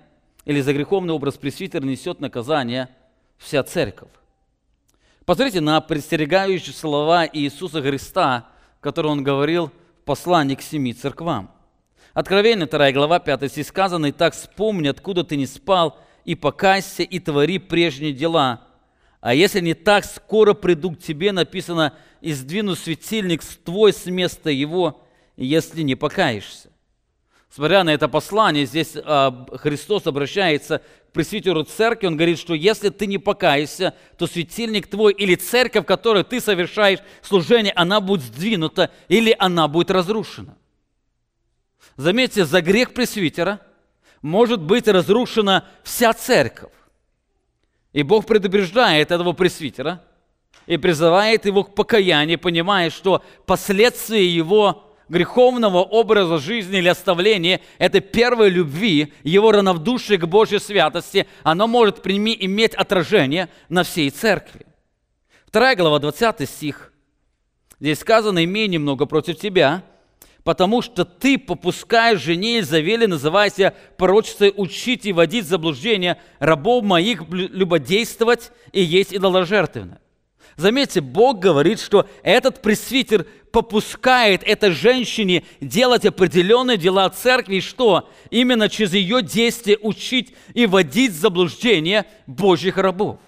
[0.46, 2.90] или за греховный образ пресвитера несет наказание
[3.40, 4.12] вся церковь.
[5.26, 8.48] Посмотрите на предстерегающие слова Иисуса Христа,
[8.80, 9.70] которые Он говорил
[10.02, 11.53] в послании к семи церквам.
[12.14, 17.02] Откровение 2 глава 5 стих сказано, «И так вспомни, откуда ты не спал, и покайся,
[17.02, 18.62] и твори прежние дела.
[19.20, 24.06] А если не так, скоро приду к тебе, написано, и сдвину светильник с твой с
[24.06, 25.04] места его,
[25.38, 26.70] если не покаешься».
[27.50, 32.90] Смотря на это послание, здесь а, Христос обращается к пресвитеру церкви, он говорит, что если
[32.90, 38.22] ты не покаешься, то светильник твой или церковь, в которой ты совершаешь служение, она будет
[38.22, 40.58] сдвинута или она будет разрушена.
[41.98, 43.60] Заметьте, за грех пресвитера
[44.22, 46.72] может быть разрушена вся церковь.
[47.92, 50.04] И Бог предупреждает этого пресвитера
[50.66, 58.00] и призывает его к покаянию, понимая, что последствия его греховного образа жизни или оставления– это
[58.00, 64.66] первой любви, его равнодушие к Божьей святости, оно может прими, иметь отражение на всей церкви.
[65.46, 66.94] Вторая глава, 20 стих.
[67.80, 69.84] Здесь сказано, имей немного против тебя,
[70.44, 78.52] потому что ты попускаешь жене Изавели, называйся пророчицей, учить и водить заблуждение рабов моих любодействовать
[78.72, 80.00] и есть идоложертвенно.
[80.56, 88.70] Заметьте, Бог говорит, что этот пресвитер попускает этой женщине делать определенные дела церкви, что именно
[88.70, 93.20] через ее действие учить и водить заблуждение Божьих рабов.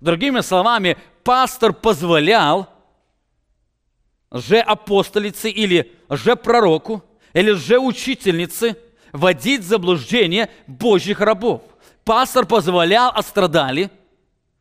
[0.00, 2.68] Другими словами, пастор позволял
[4.30, 8.76] лже-апостолице или лже-пророку или лже-учительнице
[9.12, 11.62] водить в заблуждение Божьих рабов.
[12.04, 13.90] Пастор позволял, а страдали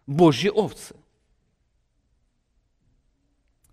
[0.07, 0.95] Божьи овцы.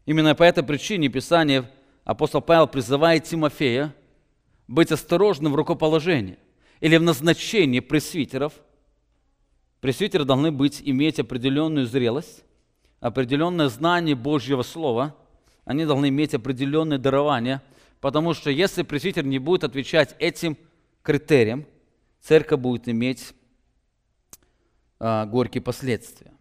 [0.04, 1.70] Именно по этой причине Писание
[2.04, 3.94] апостол Павел призывает Тимофея
[4.68, 6.38] быть осторожным в рукоположении.
[6.80, 8.52] или в назначении пресвитеров.
[9.80, 12.44] Пресвитеры должны быть, иметь определенную зрелость,
[13.00, 15.16] определенное знание Божьего Слова,
[15.66, 17.60] они должны иметь определенное дарование,
[18.00, 20.56] потому что если пресвитер не будет отвечать этим
[21.02, 21.66] критериям,
[22.22, 23.34] церковь будет иметь
[24.98, 26.32] а, горькие последствия.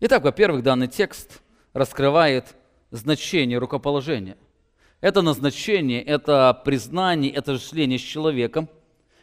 [0.00, 2.54] Итак, во-первых, данный текст раскрывает
[2.92, 4.36] значение рукоположения.
[5.00, 8.68] Это назначение, это признание, это жисление с человеком.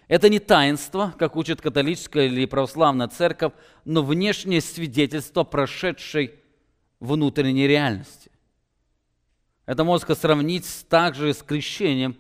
[0.10, 3.54] Это не таинство, как учит католическая или православная церковь,
[3.86, 6.34] но внешнее свидетельство прошедшей
[7.00, 8.29] внутренней реальности.
[9.70, 12.18] Это можно сравнить также с крещением.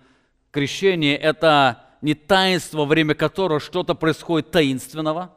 [0.52, 5.36] Крещение– это не таинство, во время которого что-то происходит таинственного,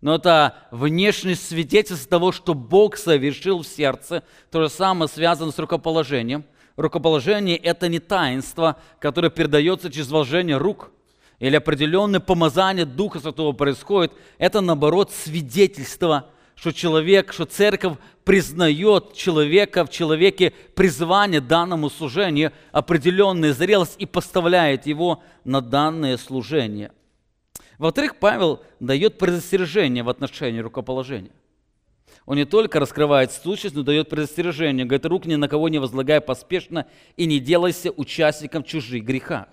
[0.00, 4.24] но это внешнее свидетельство того, что Бог совершил в сердце.
[4.50, 6.44] То же самое связано с рукоположением.
[6.74, 10.90] Рукоположение– это не таинство, которое передается через вложение рук
[11.38, 14.12] или определенное помазание Духа Святого происходит.
[14.38, 23.54] Это, наоборот, свидетельство– что человек, что церковь признает человека в человеке призвание данному служению, определенную
[23.54, 26.90] зрелость и поставляет его на данное служение.
[27.78, 31.30] Во-вторых, Павел дает предостережение в отношении рукоположения.
[32.26, 34.84] Он не только раскрывает сущность, но дает предостережение.
[34.84, 39.46] Говорит, рук ни на кого не возлагай поспешно и не делайся участником чужих грехах.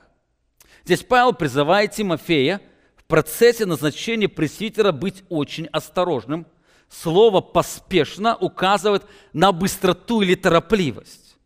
[0.84, 2.62] Здесь Павел призывает Тимофея
[2.96, 6.48] в процессе назначения пресвитера быть очень осторожным–
[6.90, 11.38] слово «поспешно» указывает на быстроту или торопливость.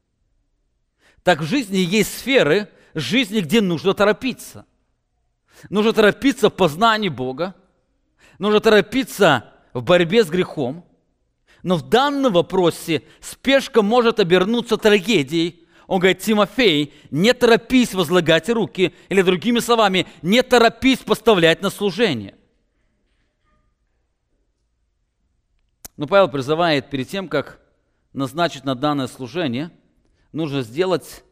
[1.24, 4.66] Так в жизни есть сферы жизни, где нужно торопиться.
[5.70, 7.54] Нужно торопиться в познании Бога,
[8.38, 10.86] нужно торопиться в борьбе с грехом,
[11.64, 15.68] но в данном вопросе спешка может обернуться трагедией.
[15.88, 22.36] Он говорит, Тимофей, не торопись возлагать руки, или другими словами, не торопись поставлять на служение.
[26.00, 27.60] Но Павел призывает перед тем, как
[28.14, 29.70] назначить на данное служение,
[30.32, 31.26] нужно сделать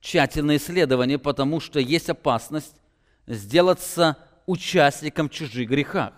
[0.00, 2.76] тщательное исследование, потому что есть опасность
[3.26, 6.12] сделаться участником чужих грехах.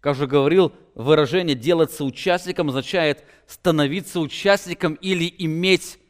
[0.00, 6.00] Как уже говорил, выражение «делаться участником» означает становиться участником или иметь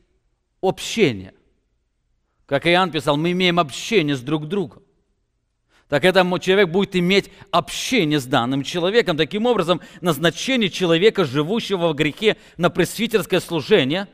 [0.62, 1.34] общение.
[2.46, 4.82] Как Иоанн писал, мы имеем общение с друг другом
[5.88, 9.16] так этот человек будет иметь общение с данным человеком.
[9.16, 14.06] Таким образом, назначение человека, живущего в грехе, на пресвитерское служение,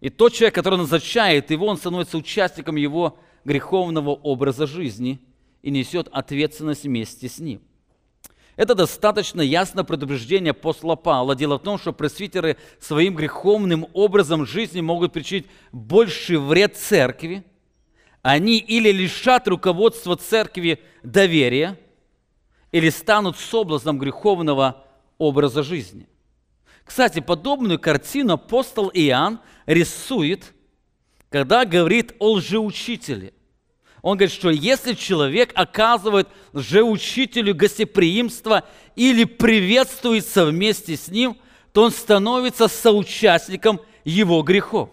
[0.00, 5.20] и тот человек, который назначает его, он становится участником его греховного образа жизни
[5.60, 7.60] и несет ответственность вместе с ним.
[8.56, 11.36] Это достаточно ясное предупреждение апостола Павла.
[11.36, 17.44] Дело в том, что пресвитеры своим греховным образом жизни могут причинить больший вред церкви,
[18.22, 21.78] они или лишат руководства церкви доверия,
[22.72, 24.84] или станут соблазном греховного
[25.18, 26.06] образа жизни.
[26.84, 30.52] Кстати, подобную картину апостол Иоанн рисует,
[31.28, 33.32] когда говорит о лжеучителе.
[34.02, 38.64] Он говорит, что если человек оказывает лжеучителю гостеприимство
[38.96, 41.36] или приветствуется вместе с ним,
[41.72, 44.90] то он становится соучастником его грехов.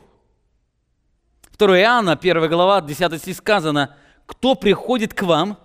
[1.57, 5.57] 2 Иоанна, 1 глава, 10 стих сказано, «Кто приходит к вам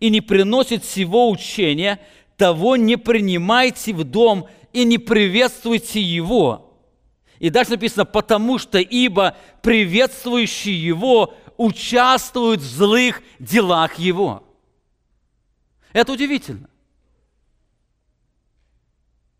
[0.00, 2.00] и не приносит всего учения,
[2.36, 6.80] того не принимайте в дом и не приветствуйте его».
[7.38, 14.42] И дальше написано, «Потому что ибо приветствующие его участвуют в злых делах его».
[15.92, 16.68] Это удивительно.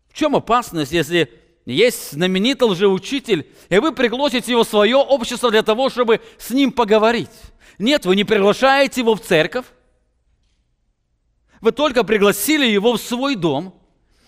[0.09, 1.31] В чем опасность, если
[1.73, 6.71] есть знаменитый лжеучитель, и вы пригласите его в свое общество для того, чтобы с ним
[6.71, 7.29] поговорить.
[7.77, 9.65] Нет, вы не приглашаете его в церковь,
[11.59, 13.79] вы только пригласили его в свой дом,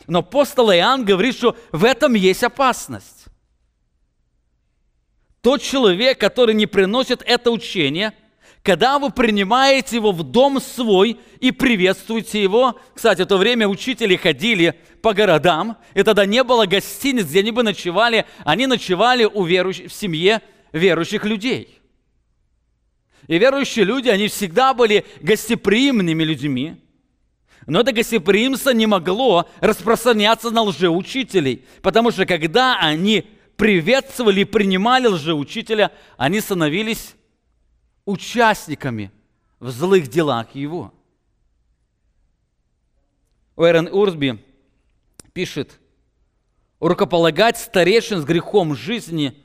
[0.07, 3.25] но апостол Иоанн говорит, что в этом есть опасность.
[5.41, 8.13] Тот человек, который не приносит это учение–
[8.69, 14.15] когда вы принимаете его в дом свой и приветствуете его, кстати, в то время учители
[14.15, 19.43] ходили по городам, и тогда не было гостиниц, где они бы ночевали, они ночевали у
[19.43, 21.79] верующих, в семье верующих людей.
[23.25, 26.75] И верующие люди, они всегда были гостеприимными людьми,
[27.65, 33.25] но это гостеприимство не могло распространяться на лжеучителей, потому что когда они
[33.57, 37.15] приветствовали и принимали лжеучителя, они становились
[38.09, 39.11] участниками
[39.59, 40.91] в злых делах его.
[43.55, 44.43] Уэрон Урсби
[45.33, 45.79] пишет,
[46.79, 49.37] рукополагать старейшин с грехом жизни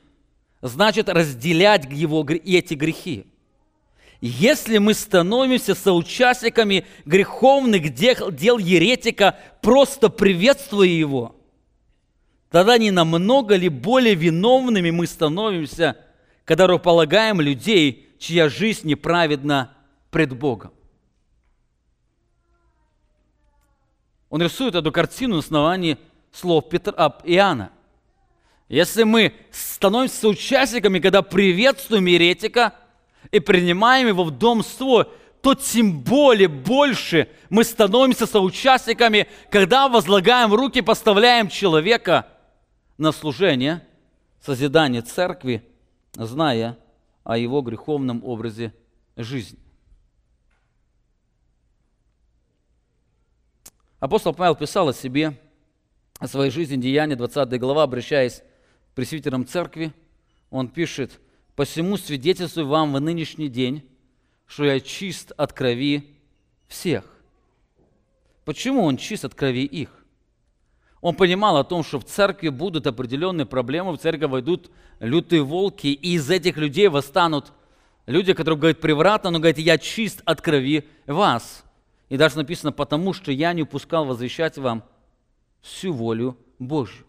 [0.61, 3.27] значит разделять его и эти грехи.
[4.21, 11.35] если мы становимся соучастниками греховных дел, дел еретика, просто приветствуя его,
[12.49, 15.97] тогда не намного ли более виновными мы становимся,
[16.45, 19.73] когда руполагаем людей, чья жизнь неправедна
[20.11, 20.71] пред Богом.
[24.29, 25.97] Он рисует эту картину на основании
[26.31, 27.71] слов Петра, Иоанна.
[28.67, 32.73] Если мы становимся участниками, когда приветствуем еретика
[33.31, 35.05] и принимаем его в дом свой,
[35.41, 42.27] то тем более больше мы становимся соучастниками, когда возлагаем руки, поставляем человека
[42.97, 43.85] на служение,
[44.43, 45.63] созидание церкви,
[46.15, 46.79] зная
[47.25, 48.73] о его греховном образе
[49.17, 49.59] жизни.
[53.99, 55.37] Апостол Павел писал о себе,
[56.19, 58.43] о своей жизни, Деяния, 20 глава, обращаясь
[58.91, 59.91] к пресвитерам церкви,
[60.51, 61.19] он пишет,
[61.55, 63.89] «Посему свидетельствую вам в нынешний день,
[64.45, 66.15] что я чист от крови
[66.67, 67.11] всех».
[68.45, 70.04] Почему он чист от крови их?
[71.05, 75.85] Он понимал о том, что в церкви будут определенные проблемы, в церковь войдут лютые волки,
[75.85, 77.53] и из этих людей восстанут
[78.07, 81.63] люди, которые говорят превратно, но говорят, я чист от крови вас.
[82.09, 84.83] И даже написано, потому что я не упускал возвещать вам
[85.61, 87.05] всю волю Божью.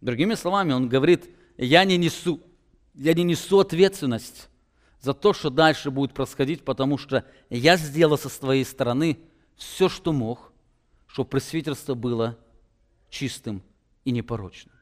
[0.00, 2.40] Другими словами, он говорит, я не несу,
[2.94, 4.48] я не несу ответственность
[5.00, 9.18] за то, что дальше будет происходить, потому что я сделал со своей стороны
[9.56, 10.52] все, что мог,
[11.08, 12.38] чтобы пресвитерство было
[13.14, 13.62] чистым
[14.04, 14.74] и непорочным.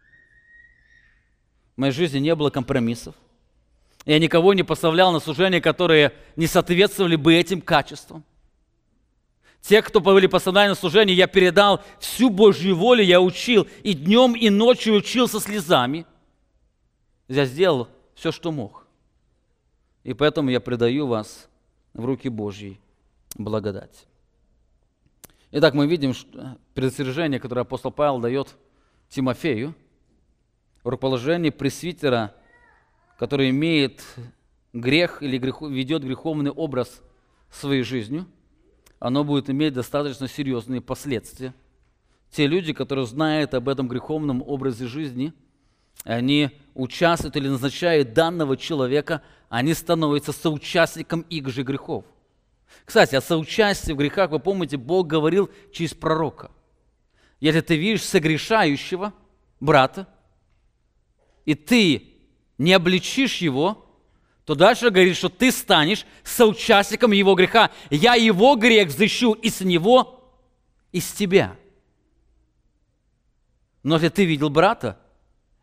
[1.77, 3.15] В моей жизни не было компромиссов.
[4.07, 8.25] Я никого не поставлял на служение, которые не соответствовали бы этим качествам.
[9.61, 14.35] Те, кто были поставлены на служение, я передал всю Божью волю, я учил и днем,
[14.35, 16.05] и ночью учил со слезами.
[17.29, 18.87] Я сделал все, что мог.
[20.03, 21.49] И поэтому я предаю вас
[21.95, 22.81] в руки Божьей
[23.37, 24.07] благодать.
[25.53, 28.57] Итак, мы видим что предостережение, которое апостол Павел дает
[29.09, 29.75] Тимофею,
[30.83, 32.35] в рукоположении пресвитера,
[33.19, 34.03] который имеет
[34.73, 37.03] грех или ведет греховный образ
[37.51, 38.27] своей жизнью–
[39.03, 41.53] оно будет иметь достаточно серьезные последствия.
[42.31, 45.33] Те люди, которые знают об этом греховном образе жизни,
[46.05, 52.05] они участвуют или назначают данного человека, они становятся соучастником их же грехов.
[52.85, 56.51] Кстати, о соучастии в грехах, вы помните, Бог говорил через пророка.
[57.41, 59.13] Если ты видишь согрешающего
[59.61, 60.09] брата,
[61.45, 62.13] и ты
[62.59, 63.87] не обличишь его,
[64.45, 67.71] то дальше говорит, что ты станешь соучастником его греха.
[67.91, 70.33] Я его грех взыщу и с него,
[70.91, 71.57] и с тебя.
[73.83, 75.01] Но если ты видел брата,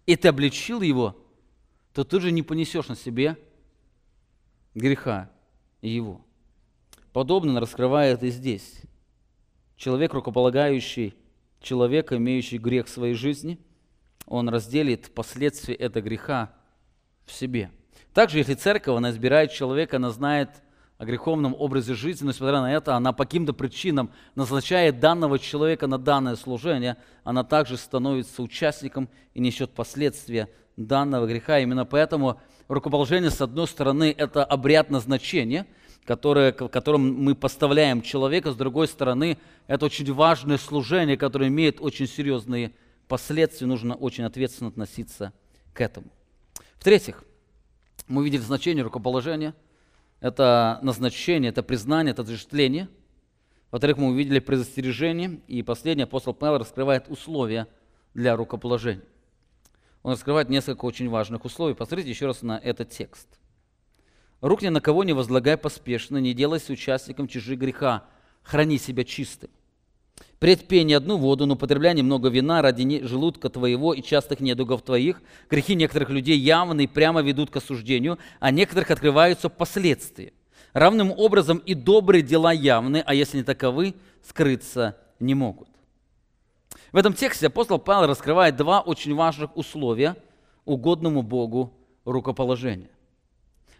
[0.06, 1.16] и ты обличил его,
[1.94, 3.38] то ты же не понесешь на себе
[4.74, 5.30] греха
[5.82, 6.26] его.
[7.20, 8.82] Подобно раскрывает и здесь.
[9.76, 11.16] Человек, рукополагающий
[11.60, 13.60] человека, имеющий грех в своей жизни,
[14.26, 16.54] он разделит последствия этого греха
[17.26, 17.72] в себе–
[18.14, 20.50] также, если церковь, она избирает человека, она знает
[20.98, 25.88] о греховном образе жизни, но несмотря на это, она по каким-то причинам назначает данного человека
[25.88, 31.60] на данное служение, она также становится участником и несет последствия данного греха.
[31.60, 35.68] Именно поэтому рукоположение, с одной стороны, это обряд назначения,
[36.06, 39.38] которое, в котором мы поставляем человека, с другой стороны,
[39.68, 42.74] это очень важное служение, которое имеет очень серьезные
[43.08, 45.34] последствия, нужно очень ответственно относиться
[45.74, 46.08] к этому.
[46.80, 47.24] В-третьих,
[48.08, 49.54] мы видели значение рукоположения.
[50.20, 52.90] Это назначение, это признание, это отождествление.
[53.72, 55.40] Во-вторых, мы увидели предостережение.
[55.48, 57.68] И последний апостол Павел раскрывает условия
[58.14, 59.04] для рукоположения.
[60.02, 61.76] Он раскрывает несколько очень важных условий.
[61.76, 63.28] Посмотрите еще раз на этот текст.
[64.42, 68.06] «Рук ни на кого не возлагай поспешно, не делайся участником чужих греха,
[68.44, 69.50] храни себя чистым.
[70.40, 75.22] Предпей не одну воду, но употребляй немного вина ради желудка твоего и частых недугов твоих.
[75.50, 80.32] Грехи некоторых людей явно и прямо ведут к осуждению, а некоторых открываются последствия.
[80.72, 85.68] Равным образом и добрые дела явны, а если не таковы, скрыться не могут.
[86.92, 90.16] В этом тексте апостол Павел раскрывает два очень важных условия
[90.64, 91.74] угодному Богу
[92.06, 92.90] рукоположения.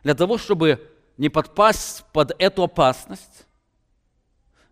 [0.04, 0.88] Для того, чтобы
[1.18, 3.46] не подпасть под эту опасность,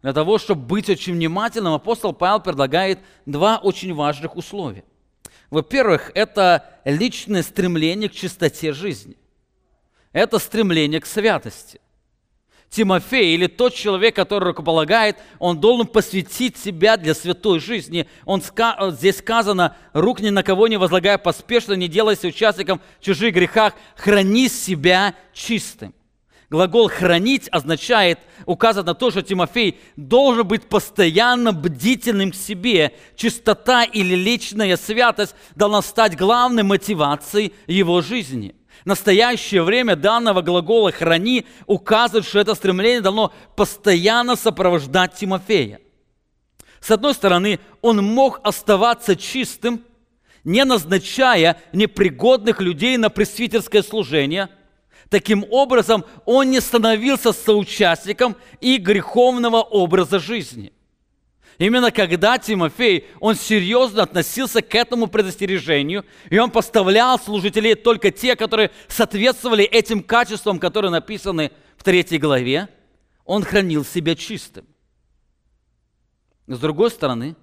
[0.02, 4.84] для того, чтобы быть очень внимательным, апостол Павел предлагает два очень важных условия.
[5.50, 9.18] Во-первых, это личное стремление к чистоте жизни.
[10.12, 11.82] Это стремление к святости.
[12.70, 18.08] Тимофей или тот человек, который рукополагает, он должен посвятить себя для святой жизни.
[18.26, 18.42] Он,
[18.92, 23.74] здесь сказано, рук ни на кого не возлагая поспешно, не делайся участником в чужих грехах,
[23.96, 25.94] храни себя чистым.
[26.50, 32.94] Глагол «хранить» означает, указывает на то, что Тимофей должен быть постоянно бдительным к себе.
[33.18, 38.56] Чистота или личная святость должна стать главной мотивацией его жизни.
[38.86, 45.82] Настоящее время данного глагола «храни» указывает, что это стремление должно постоянно сопровождать Тимофея.
[46.80, 49.84] С одной стороны, он мог оставаться чистым,
[50.44, 54.50] не назначая непригодных людей на пресвитерское служение–
[55.10, 60.74] Таким образом, он не становился соучастником и греховного образа жизни.
[61.58, 68.36] Именно когда Тимофей, он серьезно относился к этому предостережению, и он поставлял служителей только те,
[68.36, 72.70] которые соответствовали этим качествам, которые написаны в третьей главе,
[73.26, 74.66] он хранил себя чистым.
[76.46, 77.36] С другой стороны,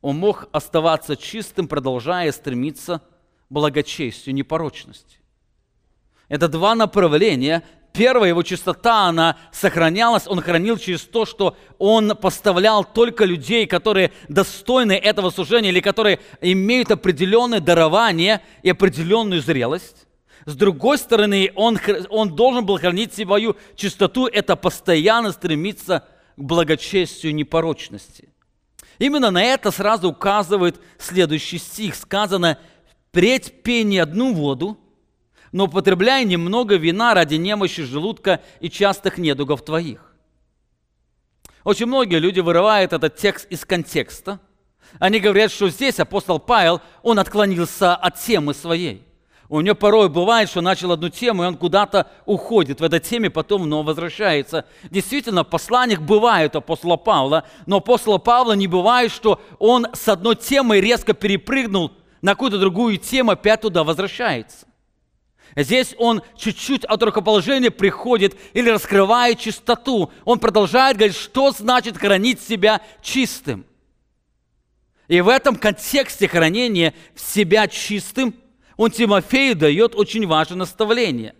[0.00, 3.02] он мог оставаться чистым, продолжая стремиться
[3.50, 5.18] благочестию, непорочности.
[6.28, 7.62] Это два направления.
[7.94, 14.10] Первая его чистота, она сохранялась, он хранил через то, что он поставлял только людей, которые
[14.28, 20.08] достойны этого служения или которые имеют определенное дарование и определенную зрелость.
[20.44, 21.78] С другой стороны, он,
[22.10, 26.04] он должен был хранить свою чистоту, это постоянно стремиться
[26.36, 28.28] к благочестию непорочности.
[28.98, 31.94] Именно на это сразу указывает следующий стих.
[31.94, 32.58] Сказано,
[33.10, 34.80] «Впредь пей не одну воду,
[35.54, 40.12] но употребляй немного вина ради немощи желудка и частых недугов твоих.
[41.62, 44.40] Очень многие люди вырывают этот текст из контекста.
[44.98, 49.06] Они говорят, что здесь апостол Павел, он отклонился от темы своей.
[49.48, 53.30] У него порой бывает, что начал одну тему, и он куда-то уходит в этой теме,
[53.30, 54.64] потом вновь возвращается.
[54.90, 60.34] Действительно, в посланиях бывает апостола Павла, но апостола Павла не бывает, что он с одной
[60.34, 61.92] темой резко перепрыгнул
[62.22, 64.66] на какую-то другую тему, опять туда возвращается.
[65.56, 70.10] Здесь он чуть-чуть от рукоположения приходит или раскрывает чистоту.
[70.24, 73.64] Он продолжает говорить, что значит хранить себя чистым.
[75.06, 78.34] И в этом контексте хранения себя чистым
[78.76, 81.34] он Тимофею дает очень важное наставление.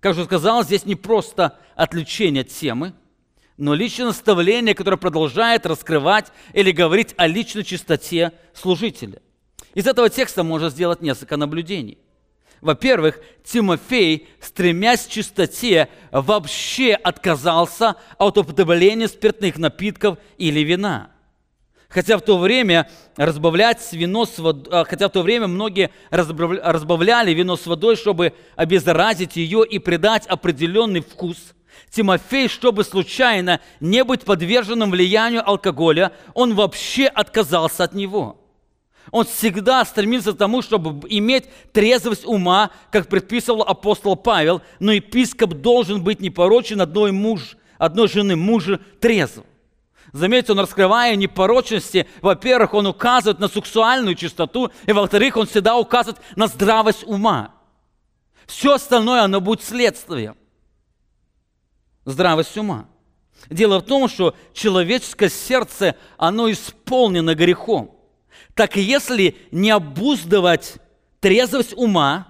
[0.00, 2.94] Как же сказал, здесь не просто отвлечение от темы,
[3.58, 9.20] но личное наставление, которое продолжает раскрывать или говорить о личной чистоте служителя.
[9.74, 11.98] Из этого текста можно сделать несколько наблюдений.
[12.60, 21.10] Во-первых, Тимофей, стремясь к чистоте, вообще отказался от употребления спиртных напитков или вина.
[21.88, 27.32] Хотя в то время разбавлять вино с водой, а, хотя в то время многие разбавляли
[27.32, 31.38] вино с водой, чтобы обеззаразить ее и придать определенный вкус.
[31.90, 38.47] Тимофей, чтобы случайно не быть подверженным влиянию алкоголя, он вообще отказался от него.
[39.10, 45.54] Он всегда стремился к тому, чтобы иметь трезвость ума, как предписывал апостол Павел, но епископ
[45.54, 49.44] должен быть непорочен одной, муж, одной жены мужа трезв.
[50.12, 56.20] Заметьте, он раскрывая непорочности, во-первых, он указывает на сексуальную чистоту, и во-вторых, он всегда указывает
[56.34, 57.54] на здравость ума.
[58.46, 60.36] Все остальное, оно будет следствием.
[62.06, 62.86] Здравость ума.
[63.50, 67.97] Дело в том, что человеческое сердце, оно исполнено грехом
[68.58, 70.78] так если не обуздывать
[71.20, 72.26] трезвость ума,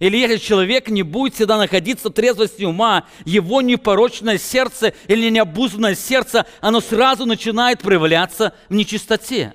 [0.00, 5.94] или если человек не будет всегда находиться в трезвости ума, его непорочное сердце или необузданное
[5.94, 9.54] сердце, оно сразу начинает проявляться в нечистоте.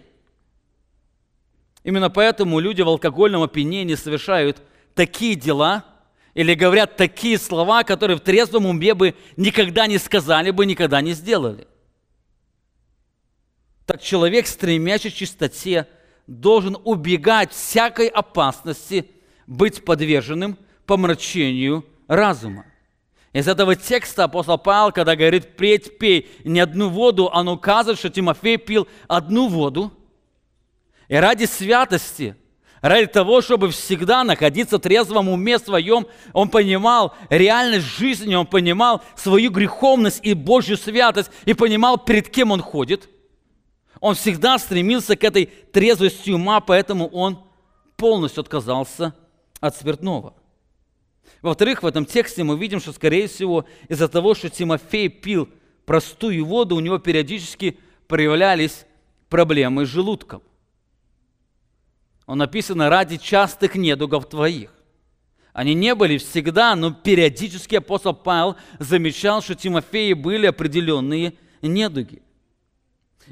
[1.83, 4.61] Именно поэтому люди в алкогольном опьянении совершают
[4.93, 5.83] такие дела
[6.33, 11.11] или говорят такие слова, которые в трезвом уме бы никогда не сказали бы, никогда не
[11.11, 11.67] сделали.
[13.85, 15.87] Так человек, стремящий к чистоте,
[16.27, 19.09] должен убегать всякой опасности
[19.45, 22.65] быть подверженным помрачению разума.
[23.31, 28.09] Из этого текста апостол Павел, когда говорит «преть пей не одну воду», он указывает, что
[28.09, 29.91] Тимофей пил одну воду.
[31.09, 32.35] И ради святости,
[32.81, 39.03] ради того, чтобы всегда находиться в трезвом уме своем, он понимал реальность жизни, он понимал
[39.15, 43.09] свою греховность и Божью святость, и понимал, перед кем он ходит–
[44.05, 47.43] он всегда стремился к этой трезвости ума, поэтому он
[47.97, 49.15] полностью отказался
[49.59, 50.35] от спиртного.
[51.41, 55.49] Во-вторых, в этом тексте мы видим, что, скорее всего, из-за того, что Тимофей пил
[55.87, 58.85] простую воду, у него периодически проявлялись
[59.27, 60.43] проблемы с желудком.
[62.27, 64.71] Он написано «ради частых недугов твоих».
[65.51, 71.33] Они не были всегда, но периодически апостол Павел замечал, что Тимофеи были определенные
[71.63, 72.21] недуги.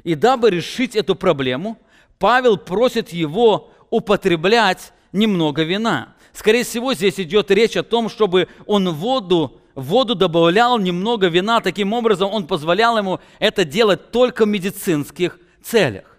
[0.02, 1.78] И дабы решить эту проблему,
[2.18, 6.14] Павел просит его употреблять немного вина.
[6.32, 11.60] скорее всего, здесь идет речь о том, чтобы он воду, воду добавлял немного вина.
[11.60, 16.14] Таким образом, он позволял ему это делать только в медицинских целях.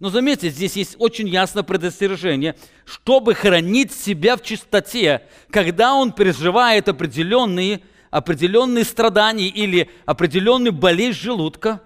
[0.00, 6.88] Но заметьте, здесь есть очень ясное предостережение, чтобы хранить себя в чистоте, когда он переживает
[6.88, 11.82] определенные, определенные страдания или определенную болезнь желудка,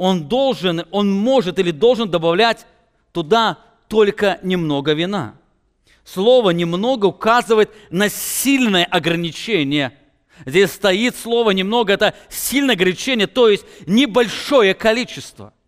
[0.00, 2.66] он должен, он может или должен добавлять
[3.12, 5.34] туда только немного вина.
[6.04, 9.92] Слово «немного» указывает на сильное ограничение.
[10.46, 15.52] Здесь стоит слово «немного»– это сильное ограничение, то есть небольшое количество–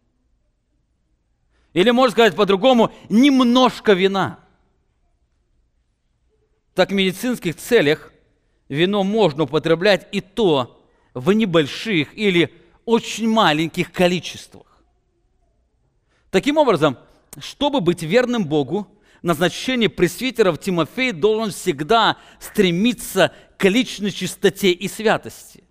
[1.74, 4.38] или, можно сказать по-другому, немножко вина.
[6.74, 8.12] Так в медицинских целях
[8.68, 10.82] вино можно употреблять и то
[11.14, 12.52] в небольших или
[12.84, 14.66] очень маленьких количествах.
[16.30, 16.96] Таким образом,
[17.38, 18.86] чтобы быть верным Богу,
[19.22, 25.64] назначение пресвитеров Тимофей должен всегда стремиться к личной чистоте и святости.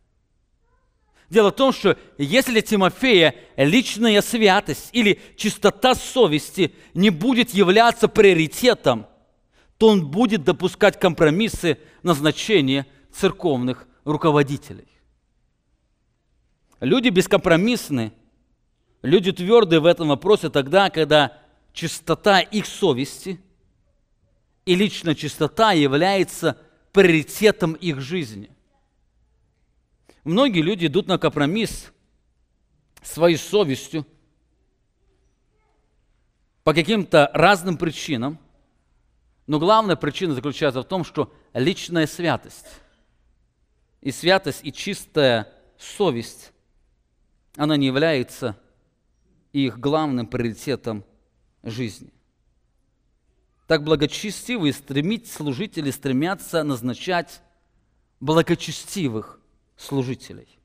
[1.30, 8.10] Дело в том, что если для Тимофея личная святость или чистота совести не будет являться
[8.10, 9.08] приоритетом,
[9.78, 14.91] то он будет допускать компромиссы назначения церковных руководителей.
[16.82, 18.12] Люди бескомпромиссны,
[19.02, 21.38] люди твердые в этом вопросе тогда, когда
[21.72, 23.40] чистота их совести
[24.66, 26.58] и личная чистота является
[26.92, 28.52] приоритетом их жизни–
[30.24, 31.92] Многие люди идут на компромисс
[33.02, 34.06] своей совестью
[36.64, 38.38] по каким-то разным причинам,
[39.48, 42.68] но главная причина заключается в том, что личная святость
[44.02, 46.51] и святость, и чистая совесть,
[47.56, 48.60] она не является
[49.54, 51.04] их главным приоритетом
[51.64, 52.12] жизни.
[53.68, 57.42] Так благочестивые стремить служители стремятся назначать
[58.20, 59.40] благочестивых
[59.78, 60.60] служителей.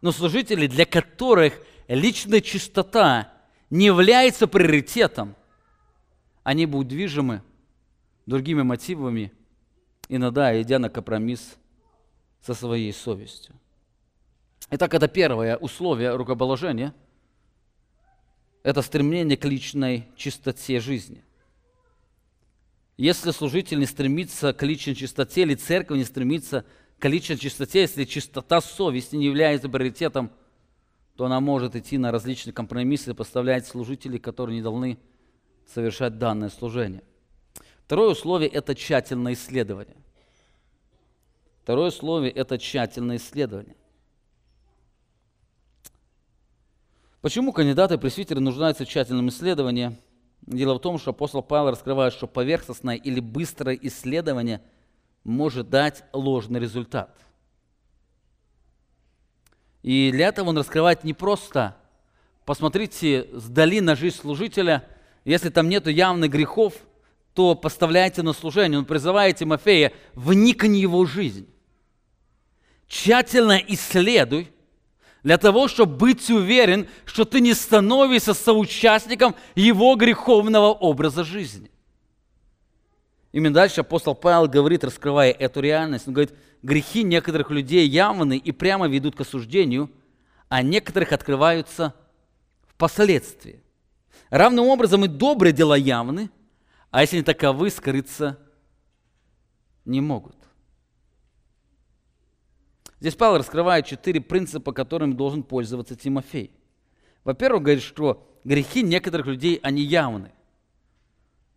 [0.00, 1.54] Но служители, для которых
[1.88, 3.32] личная чистота
[3.70, 5.34] не является приоритетом,
[6.42, 7.42] они будут движимы
[8.26, 9.32] другими мотивами,
[10.08, 11.56] иногда идя на компромисс
[12.40, 13.54] со своей совестью.
[14.70, 16.92] Итак, это первое условие рукоположения.
[18.64, 21.22] Это стремление к личной чистоте жизни.
[22.96, 26.64] Если служитель не стремится к личной чистоте, или церковь не стремится
[26.98, 30.32] к личной чистоте, если чистота совести не является приоритетом,
[31.14, 34.98] то она может идти на различные компромиссы и поставлять служителей, которые не должны
[35.72, 37.02] совершать данное служение.
[37.84, 39.96] Второе условие– это тщательное исследование.
[41.62, 43.76] Второе условие– это тщательное исследование.
[47.26, 49.96] Почему кандидаты пресвитеры нуждаются в тщательном исследовании?
[50.42, 54.62] Дело в том, что апостол Павел раскрывает, что поверхностное или быстрое исследование–
[55.24, 57.18] может дать ложный результат.
[59.82, 61.76] И для этого он раскрывает не просто,
[62.44, 64.88] посмотрите сдали на жизнь служителя,
[65.24, 66.74] если там нет явных грехов,
[67.34, 68.78] то поставляйте на служение.
[68.78, 71.48] Он призывает Тимофея, вникни в его жизнь.
[72.86, 74.52] Тщательно исследуй,
[75.26, 81.68] для того, чтобы быть уверен, что ты не становишься соучастником его греховного образа жизни.
[83.32, 88.52] Именно дальше апостол Павел говорит, раскрывая эту реальность, он говорит, грехи некоторых людей явны и
[88.52, 89.90] прямо ведут к осуждению,
[90.48, 91.92] а некоторых открываются
[92.68, 93.60] впоследствии.
[94.30, 96.30] Равным образом и добрые дела явны,
[96.92, 98.38] а если не таковы, скрыться
[99.84, 100.36] не могут.
[103.00, 106.50] Здесь Павел раскрывает четыре принципа, которыми должен пользоваться Тимофей.
[107.24, 110.32] Во-первых, говорит, что грехи некоторых людей, они явны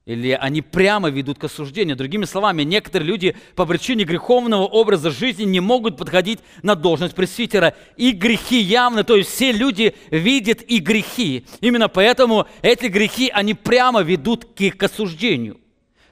[0.10, 1.96] или они прямо ведут к осуждению.
[1.96, 7.76] Другими словами, некоторые люди по причине греховного образа жизни не могут подходить на должность пресвитера.
[7.96, 11.46] И грехи явны, то есть все люди видят и грехи.
[11.62, 15.60] Именно поэтому эти грехи, они прямо ведут к, к осуждению.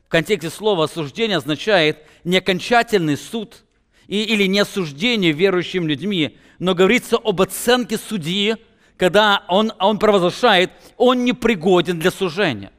[0.06, 3.66] В контексте слова осуждение означает не окончательный суд
[4.08, 8.56] и, или не осуждение верующим людьми, но говорится об оценке судьи,
[8.98, 12.72] когда он, он провозглашает, он непригоден для сужения.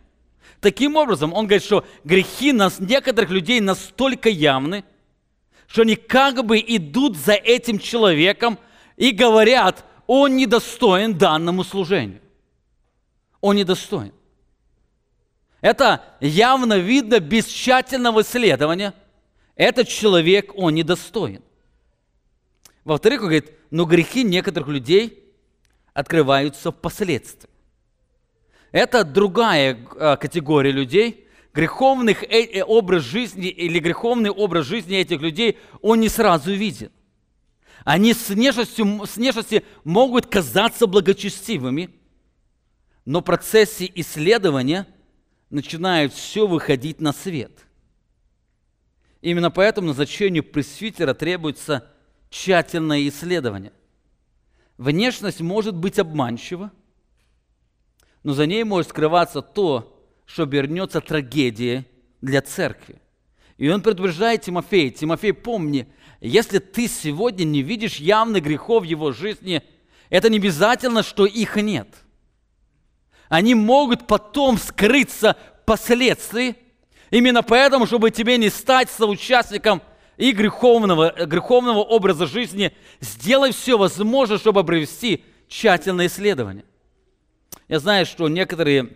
[0.60, 4.84] Таким образом, он говорит, что грехи нас, некоторых людей настолько явны,
[5.68, 8.58] что они как бы идут за этим человеком
[8.96, 12.20] и говорят, он недостоин данному служению.
[13.40, 14.12] Он недостоин.
[15.60, 18.94] Это явно видно без тщательного исследования.
[19.58, 21.42] Этот человек, он недостоин.
[22.84, 25.34] Во-вторых, он говорит, но грехи некоторых людей
[25.92, 27.50] открываются впоследствии.
[28.70, 35.20] Это другая э, категория людей, греховных э, э, образ жизни или греховный образ жизни этих
[35.20, 36.92] людей, он не сразу виден.
[37.84, 41.90] Они с внешностью, с внешности могут казаться благочестивыми,
[43.04, 44.86] но в процессе исследования
[45.50, 47.67] начинает все выходить на свет.
[49.20, 51.90] Именно поэтому назначению пресвитера требуется
[52.30, 53.72] тщательное исследование.
[54.76, 56.70] Внешность может быть обманчива,
[58.22, 61.84] но за ней может скрываться то, что обернется трагедией
[62.20, 63.00] для церкви.
[63.56, 65.88] И он предупреждает Тимофея, Тимофей, помни,
[66.20, 69.62] если ты сегодня не видишь явных грехов в его жизни,
[70.10, 71.88] это не обязательно, что их нет.
[73.28, 76.56] Они могут потом скрыться впоследствии.
[77.10, 79.82] Именно поэтому, чтобы тебе не стать соучастником
[80.16, 86.64] и греховного, греховного образа жизни, сделай все возможное, чтобы провести тщательное исследование.
[87.68, 88.90] Я знаю, что некоторые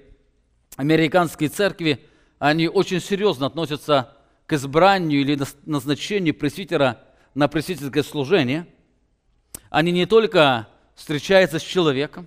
[0.77, 2.05] американские церкви,
[2.39, 7.01] они очень серьезно относятся к избранию или назначению пресвитера
[7.35, 8.67] на пресвитерское служение.
[9.71, 12.27] Они не только встречаются с человеком,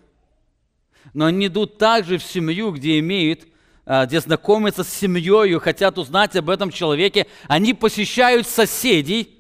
[1.14, 3.48] но они идут также в семью, где имеют,
[3.86, 7.28] где знакомятся с семьей, хотят узнать об этом человеке.
[7.48, 9.36] Они посещают соседей,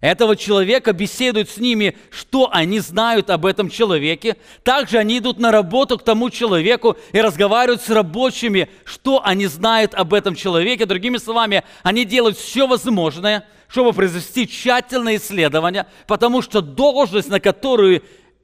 [0.00, 4.36] этого человека, беседуют с ними, что они знают об этом человеке.
[4.62, 9.94] Также они идут на работу к тому человеку и разговаривают с рабочими, что они знают
[9.94, 10.86] об этом человеке.
[10.86, 18.02] Другими словами, они делают все возможное, чтобы произвести тщательное исследование, потому что должность, на которую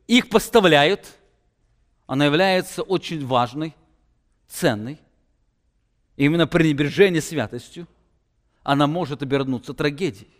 [0.09, 1.07] их поставляют,
[2.07, 3.75] она является очень важной,
[4.49, 4.99] ценной.
[6.17, 7.89] Именно пренебрежение святостью,
[8.63, 10.31] она может обернуться трагедией.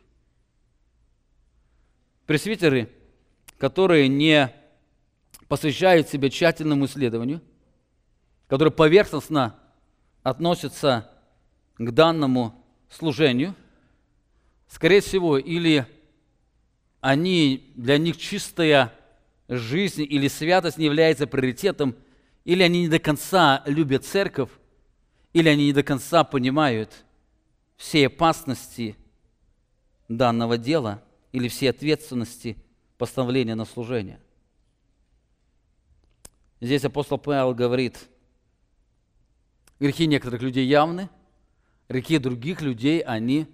[2.27, 2.91] Пресвитеры,
[3.59, 4.53] которые не
[5.49, 7.43] посвящают себя тщательному исследованию,
[8.47, 9.59] которые поверхностно
[10.23, 11.11] относятся
[11.77, 13.55] к данному служению,
[14.69, 15.87] скорее всего, или
[17.01, 18.93] они, для них чистая
[19.49, 21.95] жизнь или святость не является приоритетом,
[22.45, 24.51] или они не до конца любят церковь,
[25.35, 27.05] или они не до конца понимают
[27.77, 28.97] все опасности
[30.09, 31.03] данного дела–
[31.35, 32.57] или всей ответственности
[32.97, 34.21] постановления на служение.
[36.61, 38.09] Здесь апостол Павел говорит,
[39.81, 41.11] грехи некоторых людей явны,
[41.89, 43.49] грехи других людей, они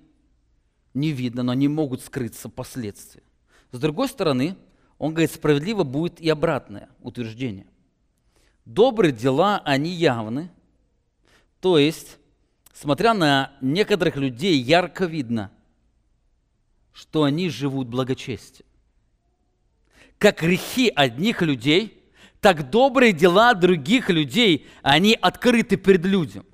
[0.92, 3.22] не видно, но они могут скрыться последствия.
[3.72, 4.58] С другой стороны,
[4.98, 7.66] он говорит, справедливо будет и обратное утверждение.
[8.66, 10.50] Добрые дела, они явны,
[11.60, 12.18] то есть,
[12.72, 15.52] смотря на некоторых людей, ярко видно–
[16.92, 18.66] что они живут благочестием.
[20.18, 22.04] Как грехи одних людей,
[22.40, 26.44] так добрые дела других людей, они открыты перед людям.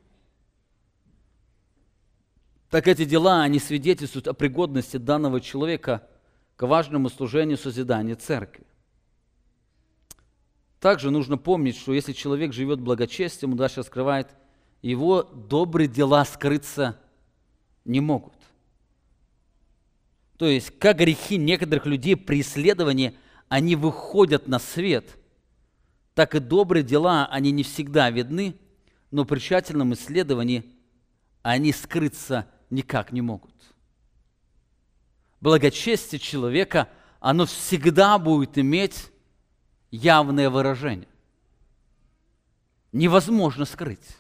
[2.70, 6.08] Так эти дела, они свидетельствуют о пригодности данного человека
[6.56, 8.66] к важному служению созидания церкви.
[10.78, 14.28] Также нужно помнить, что если человек живет благочестием, он дальше раскрывает,
[14.82, 16.98] его добрые дела скрыться
[17.84, 18.34] не могут.
[20.36, 23.16] То есть, как грехи некоторых людей при исследовании,
[23.48, 25.16] они выходят на свет,
[26.14, 28.56] так и добрые дела, они не всегда видны,
[29.10, 30.64] но при тщательном исследовании
[31.42, 33.54] они скрыться никак не могут.
[35.40, 36.88] Благочестие человека,
[37.20, 39.10] оно всегда будет иметь
[39.90, 41.08] явное выражение.
[42.92, 44.16] Невозможно скрыть.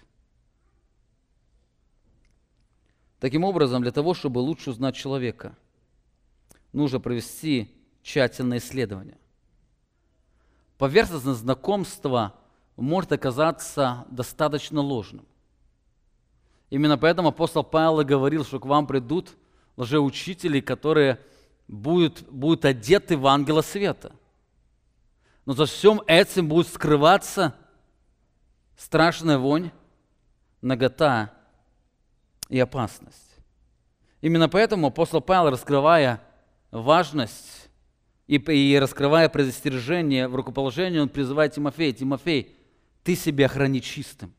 [3.26, 5.56] Таким образом, для того, чтобы лучше узнать человека–
[6.72, 9.18] нужно провести тщательное исследование.
[10.78, 12.36] Поверхностное знакомство
[12.76, 15.26] может оказаться достаточно ложным.
[16.70, 19.36] Именно поэтому апостол Павел говорил, что к вам придут
[19.76, 21.20] лжеучители, которые
[21.66, 24.12] будут, будут одеты в ангела света.
[25.46, 27.56] Но за всем этим будет скрываться
[28.76, 29.72] страшная вонь,
[30.62, 31.35] нагота
[32.48, 33.36] и опасность.
[34.20, 36.20] Именно поэтому апостол Павел, раскрывая
[36.70, 37.68] важность
[38.26, 42.56] и, и раскрывая предостережение в рукоположении, он призывает Тимофея, Тимофей,
[43.04, 44.32] ты себя храни чистым.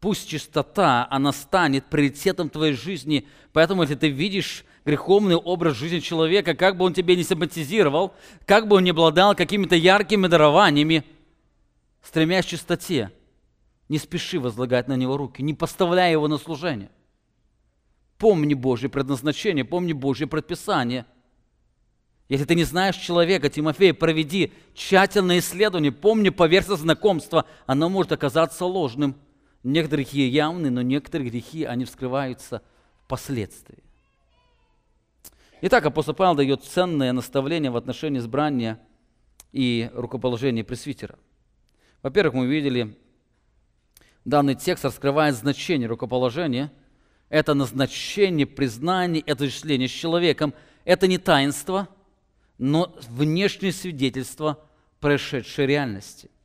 [0.00, 3.26] Пусть чистота, она станет приоритетом твоей жизни.
[3.52, 8.14] Поэтому, если ты видишь греховный образ жизни человека, как бы он тебе не симпатизировал,
[8.46, 11.04] как бы он не обладал какими-то яркими дарованиями,
[12.02, 13.12] стремясь к чистоте,
[13.90, 16.90] не спеши возлагать на него руки, не поставляй его на служение.
[18.20, 21.06] Помни Божье предназначение, помни Божье предписание–
[22.30, 28.64] если ты не знаешь человека, Тимофей, проведи тщательное исследование, помни поверхность знакомства, оно может оказаться
[28.66, 29.16] ложным.
[29.64, 32.62] Некоторые грехи явны, но некоторые грехи, они вскрываются
[33.04, 33.82] впоследствии.
[35.60, 38.78] Итак, апостол Павел дает ценное наставление в отношении избрания
[39.50, 41.18] и рукоположения пресвитера.
[42.00, 42.96] Во-первых, мы видели,
[44.24, 46.70] данный текст раскрывает значение рукоположения.
[47.30, 50.52] Это назначение, признание, это осуществление с человеком.
[50.84, 51.88] Это не таинство,
[52.58, 54.62] но внешнее свидетельство
[55.00, 56.30] происшедшей реальности–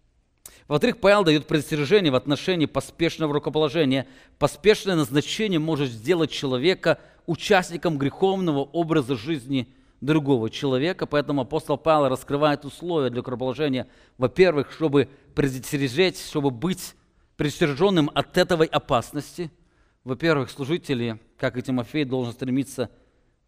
[0.67, 4.07] во-вторых, Павел дает предостережение в отношении поспешного рукоположения.
[4.39, 9.67] Поспешное назначение может сделать человека участником греховного образа жизни
[10.01, 11.05] другого человека.
[11.05, 13.88] Поэтому апостол Павел раскрывает условия для рукоположения.
[14.17, 16.95] Во-первых, чтобы предостережать, чтобы быть
[17.38, 19.51] предостереженным от этой опасности.
[20.05, 22.91] Во-первых, служители, как и Тимофей, должен стремиться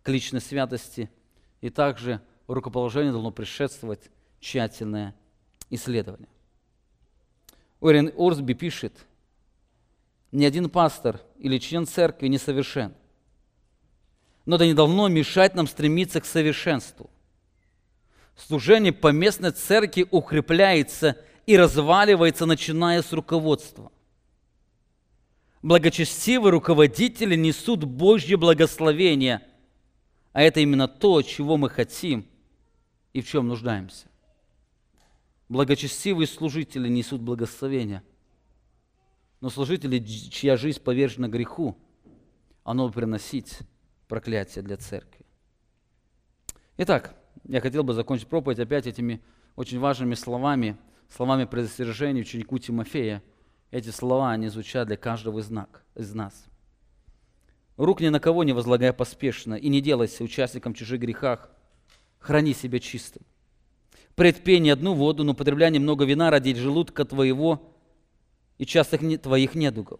[0.02, 1.10] к личной святости.
[1.62, 5.16] И также рукоположение должно предшествовать тщательное
[5.70, 6.28] исследование.
[7.80, 8.94] Уоррен Орсби пишет,
[10.32, 12.96] ни один пастор или член церкви не совершен.
[14.48, 17.12] Но это не должно мешать нам стремиться к совершенству.
[18.36, 23.92] Служение по местной церкви укрепляется и разваливается, начиная с руководства.
[25.62, 29.42] Благочестивые руководители несут Божье благословение,
[30.34, 32.28] а это именно то, чего мы хотим
[33.14, 34.08] и в чем нуждаемся.
[35.50, 38.04] Благочестивые служители несут благословение.
[39.40, 41.78] Но служители, чья жизнь повержена греху,
[42.64, 43.60] оно приносить
[44.08, 45.26] проклятие для церкви.
[46.78, 49.22] Итак, я хотел бы закончить проповедь опять этими
[49.56, 50.78] очень важными словами,
[51.10, 53.24] словами предостережения ученику Тимофея.
[53.72, 55.52] Эти слова, они звучат для каждого из,
[55.96, 56.46] из нас.
[57.76, 61.52] Рук ни на кого не возлагая поспешно, и не делайся участником чужих грехах,
[62.20, 63.24] храни себя чистым
[64.18, 67.72] предпей не одну воду, но употребляй немного вина ради желудка твоего
[68.58, 70.00] и частых твоих недугов.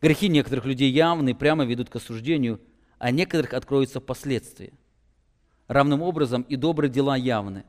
[0.00, 2.58] Грехи некоторых людей явны и прямо ведут к осуждению,
[2.98, 4.72] а некоторых откроются впоследствии.
[5.66, 7.64] Равным образом и добрые дела явны,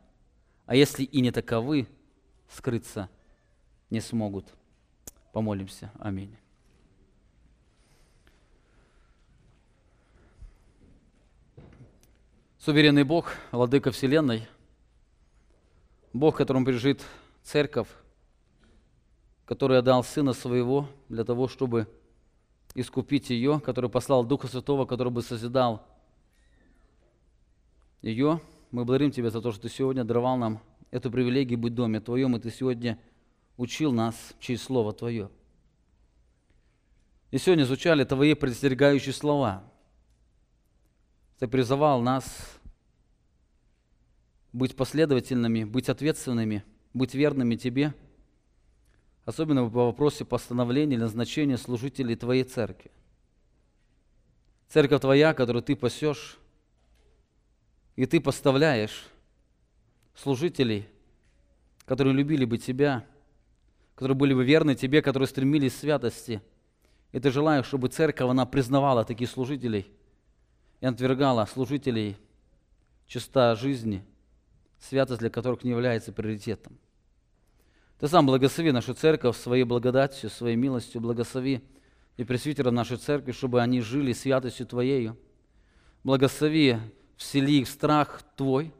[0.65, 1.87] а если и не таковы,
[2.49, 3.09] скрыться
[3.89, 4.45] не смогут.
[5.31, 5.91] Помолимся.
[5.99, 6.35] Аминь.
[12.57, 14.47] Суверенный Бог, Владыка Вселенной–
[16.13, 17.05] Бог, которому принадлежит
[17.43, 17.87] церковь,
[19.45, 21.87] который отдал Сына Своего для того, чтобы
[22.73, 25.85] искупить ее, который послал Духа Святого, который бы созидал
[28.01, 28.41] ее.
[28.71, 31.99] Мы благодарим Тебя за то, что Ты сегодня даровал нам эту привилегию быть в Доме
[31.99, 32.99] Твоем, и Ты сегодня
[33.59, 35.29] учил нас через Слово Твое.
[37.29, 39.69] И сегодня звучали Твои предостерегающие слова.
[41.39, 42.23] Ты призывал нас
[44.53, 47.93] быть последовательными, быть ответственными, быть верными Тебе,
[49.25, 52.91] особенно по вопросе постановления или назначения служителей Твоей церкви.
[54.69, 56.39] Церковь Твоя, которую Ты пасешь,
[57.97, 59.05] и Ты поставляешь
[60.15, 60.87] служителей,
[61.85, 63.05] которые любили бы Тебя,
[63.99, 66.41] которые были бы верны Тебе, которые стремились к святости.
[67.11, 69.91] И Ты желаешь, чтобы церковь, она признавала таких служителей
[70.79, 72.15] и отвергала служителей
[73.05, 74.05] чиста жизни–
[74.79, 76.77] святость для которых не является приоритетом.
[77.99, 81.61] Ты сам благослови нашу церковь своей благодатью, своей милостью, благослови
[82.15, 85.17] и пресвитеров нашей церкви, чтобы они жили святостью Твоею.
[86.03, 86.77] Благослови,
[87.17, 88.73] всели их страх Твой,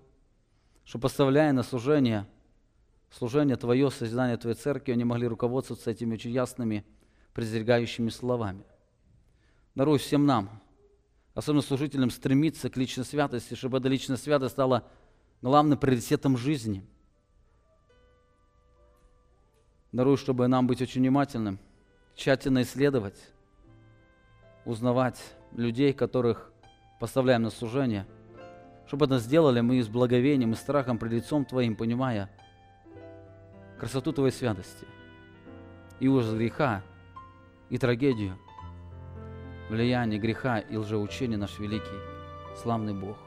[0.85, 2.25] чтобы поставляя на служение,
[3.11, 6.85] служение Твое, созидание Твоей церкви, они могли руководствоваться этими очень ясными,
[7.33, 8.63] презергающими словами.
[9.75, 10.61] Даруй всем нам,
[11.33, 14.87] особенно служителям, стремиться к личной святости, чтобы эта личная святость стала
[15.41, 16.85] главным приоритетом жизни.
[19.91, 21.59] Даруй, чтобы нам быть очень внимательным,
[22.15, 23.17] тщательно исследовать,
[24.65, 25.19] узнавать
[25.53, 26.51] людей, которых
[26.99, 28.05] поставляем на служение,
[28.85, 32.29] чтобы это сделали мы с благовением и страхом пред лицом Твоим, понимая
[33.79, 34.85] красоту Твоей святости
[35.99, 36.81] и ужас греха,
[37.69, 38.37] и трагедию,
[39.69, 41.99] влияние греха и лжеучения наш великий,
[42.61, 43.17] славный Бог.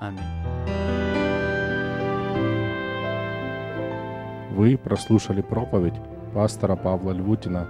[0.00, 0.20] Аминь.
[4.52, 5.94] Вы прослушали проповедь
[6.34, 7.66] пастора Павла Львутина.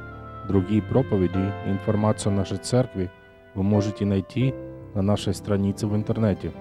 [0.49, 3.11] Другие проповеди и информацию о нашей церкви
[3.55, 4.53] вы можете найти
[4.95, 6.53] на нашей странице в интернете